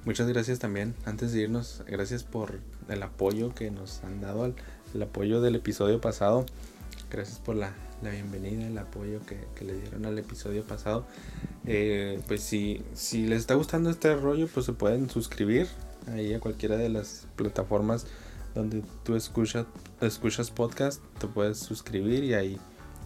Muchas 0.04 0.28
gracias 0.28 0.58
también. 0.58 0.94
Antes 1.04 1.32
de 1.32 1.42
irnos, 1.42 1.82
gracias 1.86 2.24
por 2.24 2.60
el 2.88 3.02
apoyo 3.02 3.54
que 3.54 3.70
nos 3.70 4.02
han 4.04 4.20
dado, 4.20 4.44
al, 4.44 4.54
el 4.94 5.02
apoyo 5.02 5.40
del 5.40 5.56
episodio 5.56 6.00
pasado. 6.00 6.44
Gracias 7.10 7.38
por 7.38 7.56
la, 7.56 7.72
la 8.02 8.10
bienvenida, 8.10 8.66
el 8.66 8.76
apoyo 8.76 9.24
que, 9.24 9.38
que, 9.54 9.64
le 9.64 9.78
dieron 9.78 10.04
al 10.04 10.18
episodio 10.18 10.62
pasado. 10.64 11.06
Eh, 11.66 12.20
pues 12.28 12.42
si, 12.42 12.82
si 12.92 13.26
les 13.26 13.40
está 13.40 13.54
gustando 13.54 13.90
este 13.90 14.14
rollo, 14.16 14.48
pues 14.52 14.66
se 14.66 14.72
pueden 14.72 15.08
suscribir 15.08 15.66
ahí 16.12 16.34
a 16.34 16.40
cualquiera 16.40 16.76
de 16.76 16.90
las 16.90 17.26
plataformas 17.36 18.06
donde 18.54 18.82
tú 19.02 19.16
escuchas, 19.16 19.66
escuchas 20.00 20.50
podcast, 20.50 21.02
te 21.18 21.26
puedes 21.26 21.58
suscribir 21.58 22.22
y 22.24 22.34
ahí 22.34 22.60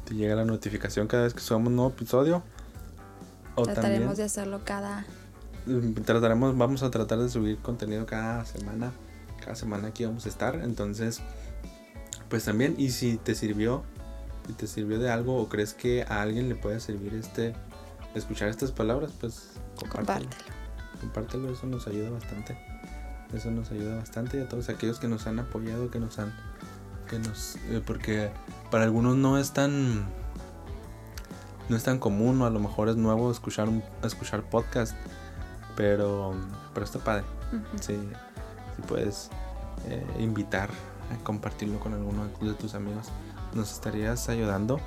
te 0.05 0.15
llega 0.15 0.35
la 0.35 0.45
notificación 0.45 1.07
cada 1.07 1.25
vez 1.25 1.35
que 1.35 1.41
subamos 1.41 1.69
un 1.69 1.77
nuevo 1.77 1.91
episodio. 1.91 2.43
O 3.55 3.63
Trataremos 3.63 3.99
también, 3.99 4.17
de 4.17 4.23
hacerlo 4.25 4.61
cada... 4.65 5.07
Trataremos, 6.05 6.57
vamos 6.57 6.83
a 6.83 6.91
tratar 6.91 7.19
de 7.19 7.29
subir 7.29 7.59
contenido 7.59 8.07
cada 8.07 8.45
semana. 8.45 8.93
Cada 9.41 9.55
semana 9.55 9.89
aquí 9.89 10.05
vamos 10.05 10.27
a 10.27 10.29
estar. 10.29 10.57
Entonces, 10.57 11.21
pues 12.29 12.45
también, 12.45 12.75
y 12.79 12.91
si 12.91 13.17
te 13.17 13.35
sirvió, 13.35 13.83
si 14.47 14.53
te 14.53 14.67
sirvió 14.67 14.99
de 14.99 15.11
algo 15.11 15.37
o 15.37 15.49
crees 15.49 15.75
que 15.75 16.03
a 16.03 16.23
alguien 16.23 16.49
le 16.49 16.55
puede 16.55 16.81
servir 16.81 17.15
este 17.15 17.55
escuchar 18.15 18.49
estas 18.49 18.73
palabras, 18.73 19.13
pues 19.21 19.51
compártelo. 19.77 20.29
Compártelo, 20.29 21.01
compártelo 21.01 21.51
eso 21.51 21.67
nos 21.67 21.87
ayuda 21.87 22.11
bastante. 22.11 22.59
Eso 23.33 23.51
nos 23.51 23.71
ayuda 23.71 23.97
bastante 23.97 24.39
y 24.39 24.41
a 24.41 24.49
todos 24.49 24.69
aquellos 24.69 24.99
que 24.99 25.09
nos 25.09 25.27
han 25.27 25.39
apoyado, 25.39 25.91
que 25.91 26.01
nos 26.01 26.19
han 26.19 26.33
que 27.09 27.19
nos 27.19 27.57
eh, 27.71 27.83
porque 27.85 28.31
para 28.71 28.85
algunos 28.85 29.17
no 29.17 29.39
es 29.39 29.53
tan 29.53 30.07
no 31.69 31.77
es 31.77 31.85
tan 31.85 31.99
común 31.99 32.41
o 32.41 32.47
a 32.47 32.51
lo 32.51 32.61
mejor 32.61 32.89
es 32.89 32.97
nuevo 32.97 33.31
escuchar 33.31 33.69
un, 33.69 33.83
escuchar 34.03 34.43
podcast, 34.49 34.95
pero 35.77 36.35
pero 36.73 36.85
está 36.85 36.99
padre. 36.99 37.25
Si 37.81 37.99
puedes 38.87 39.31
eh, 39.87 40.07
invitar 40.19 40.71
a 41.13 41.23
compartirlo 41.25 41.79
con 41.81 41.93
alguno 41.95 42.27
de 42.41 42.55
tus 42.55 42.75
amigos, 42.75 43.09
nos 43.55 43.73
estarías 43.73 44.29
ayudando 44.29 44.81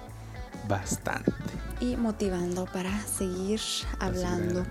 bastante. 0.67 1.31
Y 1.79 1.95
motivando 1.95 2.65
para 2.65 2.99
seguir 3.05 3.59
hablando. 3.99 4.65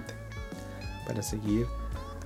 Para 1.06 1.22
seguir 1.22 1.66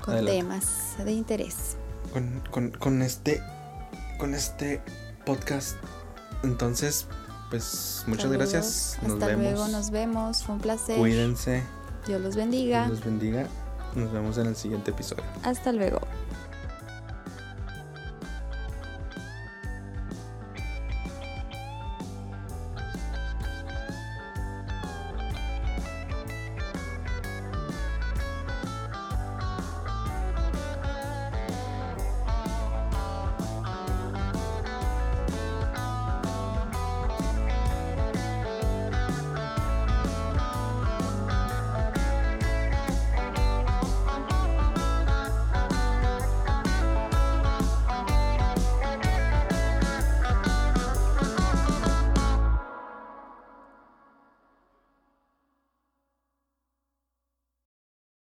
con 0.00 0.24
temas 0.24 0.96
de 0.98 1.12
interés. 1.12 1.76
Con, 2.12 2.42
con, 2.50 2.70
con, 2.70 3.02
este 3.02 3.42
con 4.18 4.34
este 4.34 4.82
podcast. 5.24 5.76
Entonces, 6.42 7.06
pues 7.50 8.04
muchas 8.06 8.30
gracias. 8.30 8.98
Nos 9.02 9.12
Hasta 9.12 9.36
luego, 9.36 9.68
nos 9.68 9.90
vemos. 9.90 10.42
Fue 10.42 10.54
un 10.54 10.60
placer. 10.60 10.98
Cuídense. 10.98 11.62
Dios 12.06 12.20
los 12.20 12.36
bendiga. 12.36 12.86
Dios 12.86 12.98
los 12.98 13.04
bendiga. 13.04 13.46
Nos 13.94 14.12
vemos 14.12 14.38
en 14.38 14.46
el 14.46 14.56
siguiente 14.56 14.90
episodio. 14.90 15.24
Hasta 15.42 15.72
luego. 15.72 16.00